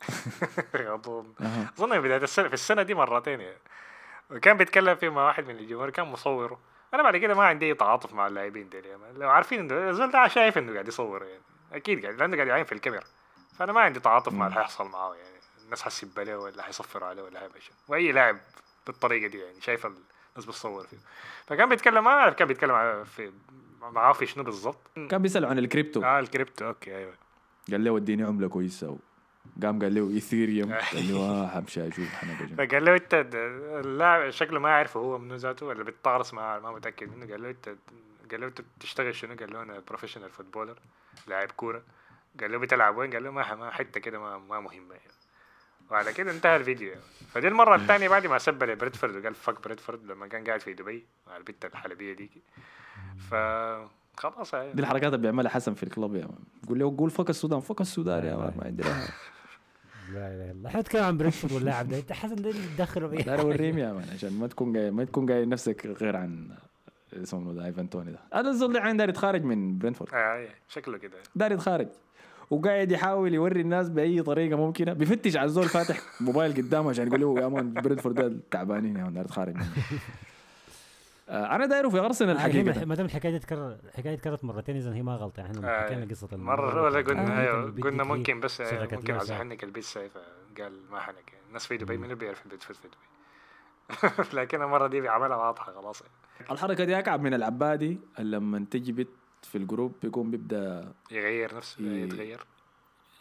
[0.74, 1.72] أظن أها.
[1.78, 3.58] أظن بداية السنة في السنة دي مرتين يعني.
[4.30, 6.58] وكان بيتكلم فيه مع واحد من الجمهور كان مصوره.
[6.94, 9.02] أنا بعد كده ما عندي أي تعاطف مع اللاعبين دول يعني.
[9.18, 11.42] لو عارفين إنه الزول ده شايف إنه قاعد يصور يعني.
[11.72, 13.04] أكيد قاعد لأنه قاعد يعين في الكاميرا.
[13.58, 15.30] فأنا ما عندي تعاطف مع اللي حيحصل معاه يعني.
[15.64, 18.38] الناس حتسب عليه ولا حيصفروا عليه ولا حيعمل شيء وأي لاعب
[18.86, 20.96] بالطريقة دي يعني شايف الناس بتصور فيه.
[21.46, 23.32] فكان بيتكلم ما أعرف كان بيتكلم في
[23.82, 24.90] معاه في شنو بالضبط.
[25.10, 26.02] كان بيسأل عن الكريبتو.
[26.04, 26.66] آه ال crypto.
[26.66, 27.14] okay أيوه.
[27.70, 28.96] قال له اديني عملة كويسة
[29.62, 32.68] قام قال له ايثيريوم قال له آه حمشي أشوف حنبقى جنب.
[32.68, 33.26] فقال له أنت
[33.84, 37.50] اللاعب شكله ما يعرفه هو منو ذاته ولا بيتطارس معاه ما متأكد منه قال له
[37.50, 37.68] أنت
[38.30, 40.78] قال له أنت بتشتغل شنو؟ قال له أنا professional footballer
[41.26, 41.82] لاعب كورة
[42.40, 45.12] قال له بتلعب وين؟ قال له ما ما حتة كده ما, ما مهمة يعني.
[45.90, 47.02] وعلى كده انتهى الفيديو يعني.
[47.34, 51.06] فدي المرة الثانية بعد ما سب لبريدفورد وقال فك بريدفورد لما كان قاعد في دبي
[51.26, 52.30] مع البت الحلبية ديك
[53.30, 53.34] ف
[54.16, 54.72] خلاص يعني.
[54.72, 56.38] دي الحركات اللي بيعملها حسن في الكلوب يا مان.
[56.68, 58.56] قول له قول فك السودان فك السودان يا مان لا.
[58.56, 58.88] ما عندي لا
[60.12, 60.68] إله إلا الله.
[60.68, 63.92] إحنا نتكلم عن برينفورد واللاعب ده انت حسن ده اللي تدخله باي دار اوريهم يا
[63.92, 66.48] مان عشان ما تكون جاي ما تكون جاي نفسك غير عن
[67.12, 68.18] اسمه ده ايفان توني ده.
[68.34, 70.14] أنا الزول ده عين داير يتخارج من برينتفورد.
[70.14, 71.16] آه آه، شكله كده.
[71.36, 71.88] داير يتخارج.
[72.50, 74.92] وقاعد يحاول يوري الناس بأي طريقة ممكنة.
[74.92, 79.02] بيفتش على الزول فاتح موبايل قدامه عشان يقول له يا man برينتفورد ده تعبانين يا
[79.04, 79.70] man داير يتخارج منه.
[81.30, 82.84] أنا دايره في ارسنال الحقيقة.
[82.84, 85.42] ما دام الحكاية دي تكرر الحكاية دي تكررت مرتين اذا هي ما غلطة.
[85.42, 89.38] إحنا آه، حكينا قصة مرة ولا قلنا آه، قلنا ممكن بس ممكن عايز ساعة.
[89.38, 91.32] احنك البيت ساي فقال ما حنك.
[91.48, 92.96] الناس في دبي منو بيعرف البيت في دبي؟
[94.40, 96.02] لكن المرة دي بيعملها واضحة خلاص.
[96.02, 96.52] يعني.
[96.52, 99.08] الحركة دي أكعب من العبادي لما تجي بت
[99.42, 102.02] في الجروب بيكون بيبدأ يغير نفسه إيه.
[102.04, 102.46] يتغير.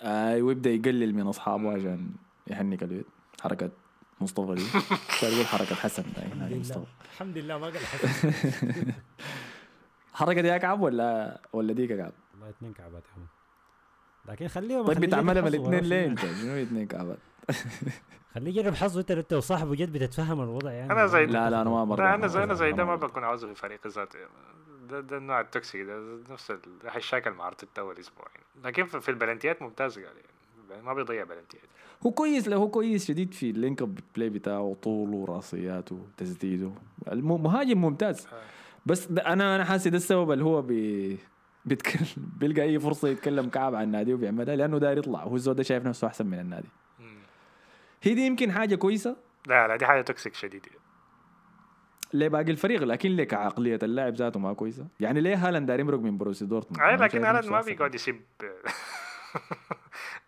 [0.01, 2.12] آه ويبدأ يقلل من أصحابه عشان
[2.47, 3.05] يحنك البيت.
[3.41, 3.70] حركة
[4.22, 4.65] مصطفى دي
[5.22, 6.59] كان يقول حركة حسن الحمد لله.
[6.59, 6.86] مصطفى.
[7.13, 8.32] الحمد لله ما قال حسن
[10.13, 13.24] الحركه دي اكعب ولا ولا ديك اكعب والله اثنين كعبات يا.
[14.32, 17.17] لكن خليهم طيب حظه الاثنين ليه انت؟ شنو اثنين كعبات.
[18.36, 20.91] خليه يجرب حظه انت انت وصاحبه جد بتتفهم الوضع يعني.
[20.91, 22.95] أنا زي- لا لا أنا ما مرة أنا زي أنا زي ده ما.
[22.95, 24.20] بكون عاوزه في فريق ذاته.
[24.89, 28.26] ده, ده النوع ال toxic ده ده نفس ال- راح يشاكل مع ارتيتا اول أسبوع
[28.36, 30.05] يعني لكن في, في البلنتيات ممتاز قال
[30.70, 30.82] يعني.
[30.84, 31.63] ما بيضيع بلنتيات.
[32.06, 36.72] هو كويس له هو كويس شديد في ال link up play بتاعه طوله رأسياته تسديده.
[37.12, 38.28] مهاجم ممتاز.
[38.86, 41.18] بس ده أنا أنا حاسس ده السبب اللي هو بي
[41.66, 45.24] بيتكلم بيلقى أي فرصة يتكلم كعب عن النادي وبيعملها لأنه داير يطلع.
[45.24, 46.68] وهو الزول ده شايف نفسه أحسن من النادي.
[48.04, 49.16] هي دي يمكن حاجة كويسة؟
[49.47, 50.66] لا لا دي حاجة toxic شديد.
[52.14, 56.18] لباقي الفريق لكن لك عقلية اللاعب ذاته ما كويسة؟ يعني ليه هالاند داير يمرق من
[56.18, 57.62] بوروسيا دورتموند؟ ما لكن هالاند ما.
[57.62, 58.16] بيقعد يسب.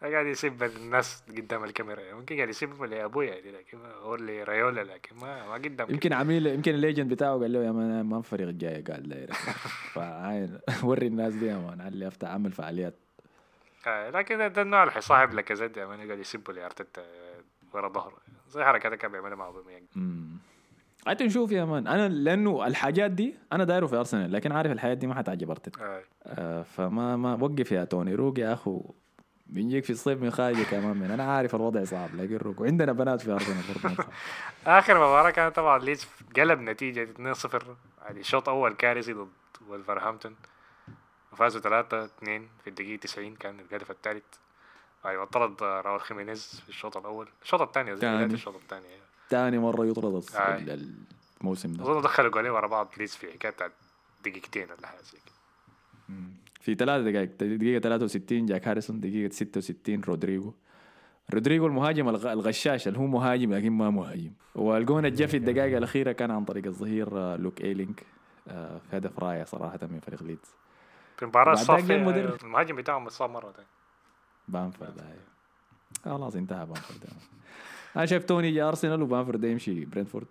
[0.01, 2.01] قاعد يسب الناس قدام الكاميرا.
[2.01, 5.87] يعني ممكن قاعد يسب لأبويا يعني لكن ما هو اللي رايولا لكن ما ما قدام
[5.89, 9.31] يمكن عميل يمكن ال agent بتاعه قال له يا man ما الفريق الجاي قال داير
[9.93, 12.95] فعاين وري الناس دي يا man علي أفتح اعمل فعاليات.
[13.87, 17.01] آه لكن ده, النوع اللي حيصاحب لاكازيت يعني يقعد يسبوا لأرتيتا
[17.73, 18.17] ورا ظهره.
[18.49, 19.83] زي حركات كان بيعملها مع اوباميانج
[21.07, 21.87] انت نشوف يا man.
[21.87, 25.81] أنا لأنه الحاجات دي أنا دايره في أرسنال لكن عارف الحياة دي ما حتعجب أرتيتا.
[25.83, 26.01] آه.
[26.25, 28.93] آه فما ما وقف يا توني روق يا أخو.
[29.51, 33.21] بنجيك في الصيف من خارجك كمان من أنا عارف الوضع صعب لكن روق وعندنا بنات
[33.21, 33.45] في برضه
[33.75, 34.07] تخاف.
[34.67, 37.55] آخر مباراة كانت طبعا ليدز قلب نتيجة 2-0
[38.01, 39.29] يعني شوط أول كارثي ضد
[39.67, 40.35] ولفرهامبتون
[41.33, 44.23] وفازوا 3 2 في الدقيقة 90 كان الهدف الثالث.
[45.05, 47.27] يعني طرد راول خيمينيز في الشوط الأول.
[47.43, 48.33] الشوط الثاني بداية تاني.
[48.33, 48.85] الشوط الثاني
[49.29, 50.57] تاني مرة يطرد آه.
[50.57, 50.93] ال-
[51.41, 51.83] الموسم ده.
[51.83, 53.71] أظن دخلوا جولين ورا بعض ليدز في حكاية بتاعت
[54.25, 55.35] دقيقتين ولا حاجة زي كده.
[56.61, 60.53] في ثلاث دقائق دقيقة 63 جاك هاريسون دقيقة 66 رودريجو
[61.33, 65.77] رودريجو المهاجم الغ- الغشاش اللي هو مهاجم لكن ما مهاجم والجون اللي جا في الدقائق
[65.77, 67.99] الأخيرة كان عن طريق الظهير لوك ايلينج
[68.47, 70.55] آه، في هدف رائع صراحة من فريق ليدز
[71.55, 72.43] في الصافيه المدرب.
[72.43, 73.65] المهاجم بتاعهم اتصاب ثانية
[74.47, 75.17] بانفورد هاي
[76.05, 76.99] خلاص انتهى بانفورد
[77.95, 80.27] أنا شايف توني جا ارسنال وبانفورد يمشي برينفورد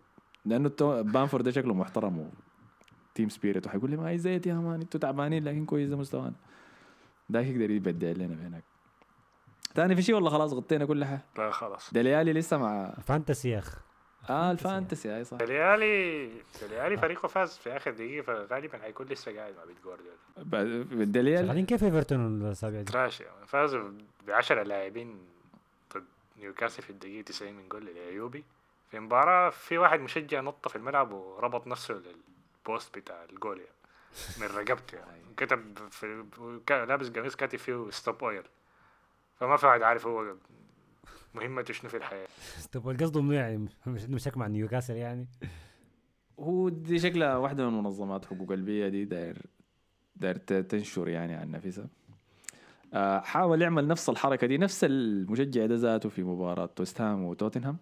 [0.47, 0.69] لأنه
[1.03, 2.31] بانفورد ده شكله محترم
[3.21, 5.97] و team spirit وحيقول لي ما هي زيت يا man أنتوا تعبانين لكن كويس ده
[5.97, 6.33] مستوانا.
[7.29, 8.65] ده يقدر يبدع لنا هناك.
[9.75, 11.21] تاني في شيء والله خلاص غطينا كل حاجة.
[11.39, 11.95] لا خلاص.
[11.95, 13.79] دليالي لسه مع fantasy يا اخ
[14.31, 15.37] آه ال fantasy أي صح.
[15.37, 16.31] دليالي
[16.63, 21.05] دليالي فريقه فاز في آخر دقيقة فغالبا حيكون لسه قاعد مع بيت جوارديولا.
[21.05, 21.47] دليالي.
[21.47, 23.91] شغالين كيف إيفرتون الاسابيع دي؟ trash فازوا
[24.27, 25.19] ب 10 لاعبين
[25.95, 26.05] ضد
[26.41, 28.45] نيوكاسل في الدقيقة 90 من جول لإيوبي.
[28.91, 31.95] في مباراة في واحد مشجع نط في الملعب وربط نفسه
[32.71, 33.75] لل post بتاع الجول يعني.
[34.41, 35.61] من رقبته يعني كتب
[35.91, 36.25] في
[36.71, 38.43] لابس قميص كاتب فيه stop oil
[39.37, 40.35] فما في واحد عارف هو
[41.35, 42.27] مهمته شنو في الحياة.
[42.73, 45.29] طب القصد انه يعني مش إنه مشاك مع نيوكاسل يعني؟
[46.39, 49.47] هو دي شكلها واحدة من منظمات حقوق البيئة دي داير
[50.17, 51.87] داير تنشر يعني عن نفسها.
[52.95, 57.77] آه، حاول يعمل نفس الحركة دي نفس المشجع ده ذاته في مباراة ويست هام وتوتنهام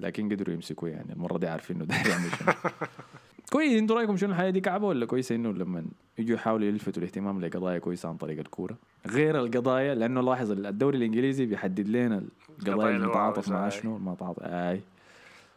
[0.00, 1.12] لكن قدروا يمسكوه يعني.
[1.12, 2.52] المرة دي عارفين إنه داير يعمل شنو.
[3.52, 5.84] كويس أنتوا رأيكم شنو الحياة دي؟ كعبة ولا كويسة إنه لما
[6.18, 8.76] يجوا يحاولوا يلفتوا الاهتمام لقضايا كويسة عن طريق الكورة؟
[9.06, 12.24] غير القضايا لأنه لاحظ الدوري الإنجليزي بيحدد لنا
[12.58, 13.68] القضايا اللي عاوزها، مع.
[13.68, 14.80] شنو؟ ما تعاطف أي.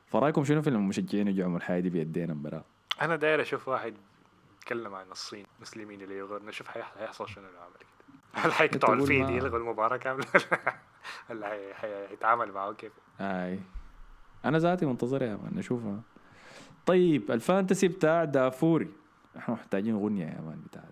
[0.07, 2.63] فرأيكم شنو في المشجعين يجوا يعملوا الحياة دي بيدينا مباراة؟
[3.01, 3.93] أنا داير أشوف واحد
[4.61, 7.89] يتكلم عن الصين مسلمين اللي يغير نشوف حيح- حيحصل شنو لو عمل كده
[8.45, 9.59] هل حيقطعوا الفيد يلغوا
[11.29, 13.59] ولا حي- حي- حيتعامل معه كيف؟ أي.
[14.45, 15.99] أنا ذاتي منتظر يا man نشوفها
[16.85, 18.87] طيب ال fantasy بتاع دافوري.
[19.37, 20.85] إحنا محتاجين غنية يا man بتاعت.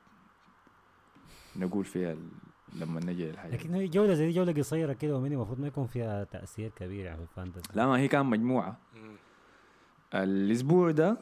[1.56, 2.20] نقول فيها ال...
[2.80, 5.88] لما نجي الحاجة لكن هي جولة زي دي جولة قصيرة كده ومني المفروض ما يكون
[5.88, 7.72] فيها تأثير كبير يعني في ال fantasy.
[7.76, 8.78] لا ما هي كان مجموعة.
[8.96, 9.16] مم.
[10.14, 11.18] الأسبوع ده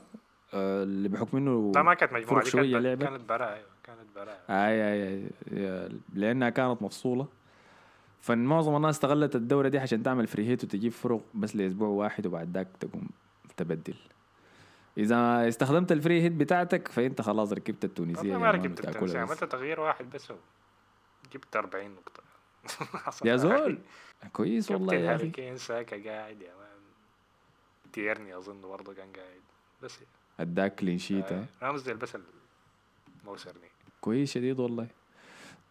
[0.53, 3.05] آه، اللي بحكم إنه لا ما كانت مجموعة دي شوية كانت لعبة.
[3.05, 4.39] كانت براءة أيوة كانت براءة.
[4.49, 7.27] اي اي اي يا- لأنها كانت مفصولة.
[8.21, 12.51] فمعظم الناس استغلت الدورة دي عشان تعمل free hit وتجيب فرق بس لأسبوع واحد وبعد
[12.57, 13.09] ذاك تقوم
[13.57, 13.95] تبدل.
[14.97, 19.03] إذا استخدمت ال free hit بتاعتك فأنت خلاص ركبت التونسية والله يا ما مان ركبت
[19.03, 19.15] بس.
[19.15, 20.37] عملت تغيير واحد بس هو.
[21.33, 22.23] جبت 40 نقطة.
[23.05, 23.35] حصل يا.
[23.35, 23.79] زول
[24.33, 25.29] كويس والله يا أخي.
[25.29, 26.67] كين ساكا قاعد يا مان.
[27.93, 29.41] تيرني أظن برضه كان قاعد.
[29.83, 29.99] بس
[30.39, 32.17] اداك clean sheet آه، بس
[33.23, 33.67] الموسرني
[34.01, 34.87] كويس شديد والله.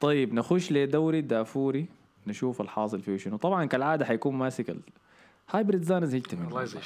[0.00, 1.86] طيب نخش لدوري دافوري
[2.26, 3.36] نشوف الحاصل فيه شنو.
[3.36, 4.80] طبعا كالعادة حيكون ماسك ال...
[5.50, 6.80] هايبريدز أنا زهقت منه والله زي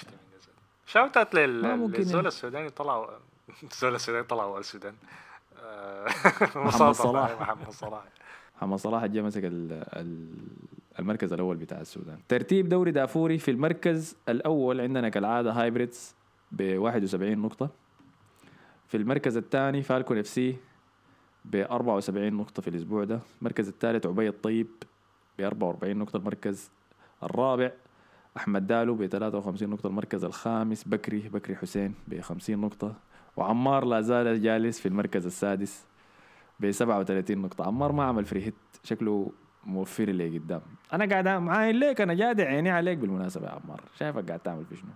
[0.93, 2.29] shout out للزول يعني.
[2.29, 3.07] السوداني طلعوا
[3.73, 4.95] الزول السوداني طلعوا السودان
[5.63, 6.05] آه،
[6.57, 7.41] محمد صلاح.
[7.41, 8.05] محمد صلاح.
[8.57, 9.73] محمد صلاح جا مسك ال...
[9.73, 10.35] ال...
[10.99, 12.19] المركز الأول بتاع السودان.
[12.29, 16.15] ترتيب دوري دافوري في المركز الأول عندنا كالعادة هايبريدز
[16.53, 17.71] ب 71 نقطة.
[18.89, 20.57] في المركز الثاني فالكون FC
[21.45, 24.67] ب 74 نقطة في الأسبوع ده، المركز الثالث عبيد الطيب
[25.39, 26.71] ب 44 نقطة، المركز
[27.23, 27.71] الرابع
[28.37, 32.95] أحمد دالو ب 53 نقطة، المركز الخامس بكري بكري حسين ب 50 نقطة،
[33.37, 35.87] وعمار لا زال جالس في المركز السادس
[36.61, 37.67] ب 37 نقطة.
[37.67, 38.55] عمار ما عمل free hit
[38.85, 39.33] شكله
[39.65, 40.61] موفر لي قدام.
[40.93, 43.81] أنا قاعد معاين ليك أنا جادع عيني عليك بالمناسبة يا عمار.
[43.99, 44.91] شايفك قاعد تعمل في شنو؟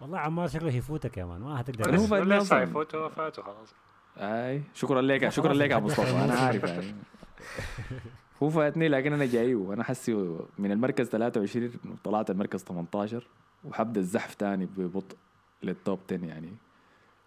[0.00, 1.96] والله عمار شكله يفوتك يا مان ما حتقدر.
[1.96, 2.64] هو لسه
[3.08, 3.74] فاتوا خلاص.
[4.18, 6.24] أي شكرا لك شكرا لك يا مصطفى.
[6.24, 6.94] أنا عارف يعني.
[8.42, 10.14] هو فاتني لكن أنا جاي وأنا حسي
[10.58, 11.72] من المركز 23
[12.04, 13.26] طلعت المركز 18
[13.64, 15.16] وحبدا الزحف تاني ببطء
[15.62, 16.52] لل top 10 يعني.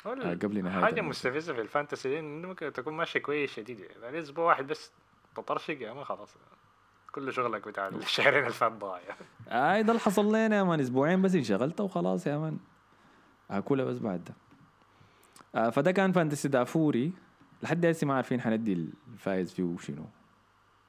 [0.05, 1.29] آه، قبل نهاية حاجة الموسم.
[1.29, 3.79] مستفزة في ال fantasy دي انه ممكن تكون ماشي كويس شديد.
[4.03, 4.91] يعني أسبوع واحد بس
[5.35, 6.35] تطرشق يا ما خلاص.
[7.11, 9.15] كل شغلك بتاع الشهرين اللي فات ضايع
[9.47, 10.79] اي ده اللي حصل لنا يا مان.
[10.79, 12.57] أسبوعين بس انشغلت وخلاص يا مان.
[13.51, 14.33] اكلها بس بعد ده.
[15.55, 17.11] آه فده كان fantasy دافوري.
[17.63, 18.73] لحد هسه ما عارفين حندي
[19.13, 20.05] الفايز فيه شنو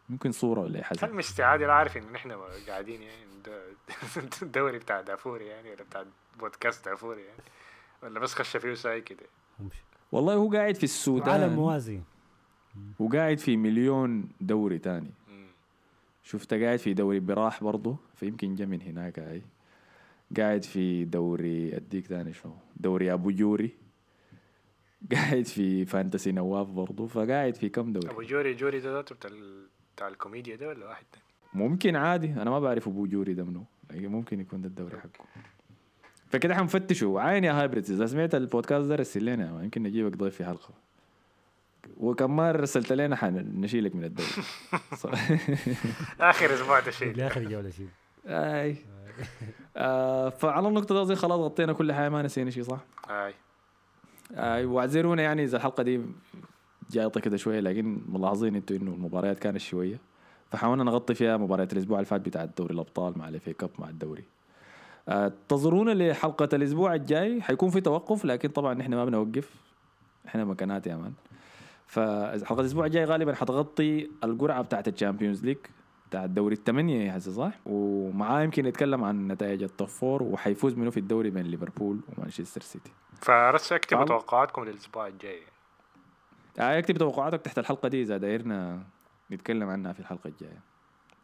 [0.08, 1.04] ممكن صورة ولا حاجة.
[1.04, 2.38] هل مستعادي لا عارف إن إحنا
[2.68, 3.28] قاعدين يعني
[4.42, 6.04] الدوري بتاع دافوري يعني ولا بتاع
[6.38, 7.42] بودكاست دافوري يعني
[8.02, 9.26] ولا بس خش فيه ساي كده.
[10.12, 12.00] والله هو قاعد في عالم السودان موازي.
[12.98, 15.10] وقاعد في مليون دوري تاني.
[15.28, 15.46] مم.
[16.22, 19.42] شفت قاعد في دوري براح برضه فيمكن جا من هناك هاي
[20.36, 23.76] قاعد في دوري أديك تاني شنو دوري أبو جوري.
[25.12, 29.30] قاعد في fantasy نواف برضه فقاعد في كم أبو دوري جوري جوري ده ذاته بتاع
[29.98, 31.24] بتاع الكوميديا ده ولا واحد تاني؟
[31.54, 33.64] ممكن عادي أنا ما بعرف أبو جوري ده منو.
[33.90, 35.24] لكن ممكن يكون ده الدوري حقه.
[36.30, 37.20] فكده حنفتشوا.
[37.20, 39.62] عين يا هايبريدز إذا سمعت البودكاست ده رسل لنا.
[39.62, 40.70] يمكن نجيبك ضيف في حلقة.
[41.96, 44.28] وكمان رسلت لنا حنشيلك من الدوري.
[46.20, 47.88] آخر أسبوع تشيل لاخر جوله شيء.
[48.26, 48.76] أي.
[49.76, 53.34] آه فعلى النقطة دي خلاص غطينا كل حاجة ما نسينا شيء صح؟ هاي
[54.34, 56.00] آه واعذرونا يعني إذا الحلقة دي
[56.90, 59.98] جايطة كده شوية لكن ملاحظين أنتوا انه المباريات كانت شوية
[60.50, 64.24] فحاولنا نغطي فيها مباريات الأسبوع اللي فات بتاع دوري الأبطال مع الإف كاب مع الدوري
[65.08, 69.54] آه انتظرونا لحلقة الأسبوع الجاي حيكون في توقف لكن طبعا إحنا ما بنوقف
[70.26, 71.12] إحنا مكانات يا مان
[71.86, 75.56] فحلقة الأسبوع الجاي غالبا حتغطي القرعة بتاعت ال Champions League
[76.08, 80.90] بتاع الدوري الثمانية هسه صح؟ ومعاه يمكن نتكلم عن نتائج ال top four وحيفوز منه
[80.90, 82.90] في الدوري بين ليفربول ومانشستر سيتي.
[83.20, 84.04] فرس اكتبوا.
[84.04, 85.40] توقعاتكم للأسبوع الجاي
[86.58, 88.82] آه اكتب توقعاتك تحت الحلقة دي إذا دايرنا
[89.32, 90.60] نتكلم عنها في الحلقة الجاية.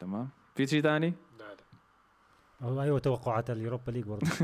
[0.01, 4.27] تمام؟ في شيء ثاني؟ لا لا أيوه توقعات ال Europa League برضه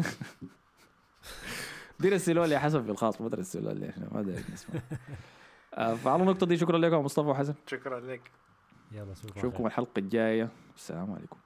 [2.01, 4.81] دي رسلوا لي حسب في الخاص ما ترسلوا لي إحنا ما دايرين نسمع.
[5.75, 7.55] آه فعلى النقطة دي شكرا لكم مصطفى وحسن.
[7.67, 8.31] شكرا لك
[8.93, 10.49] يلا اشوفكم نشوفكم الحلقة الجاية.
[10.77, 11.37] السلام عليكم.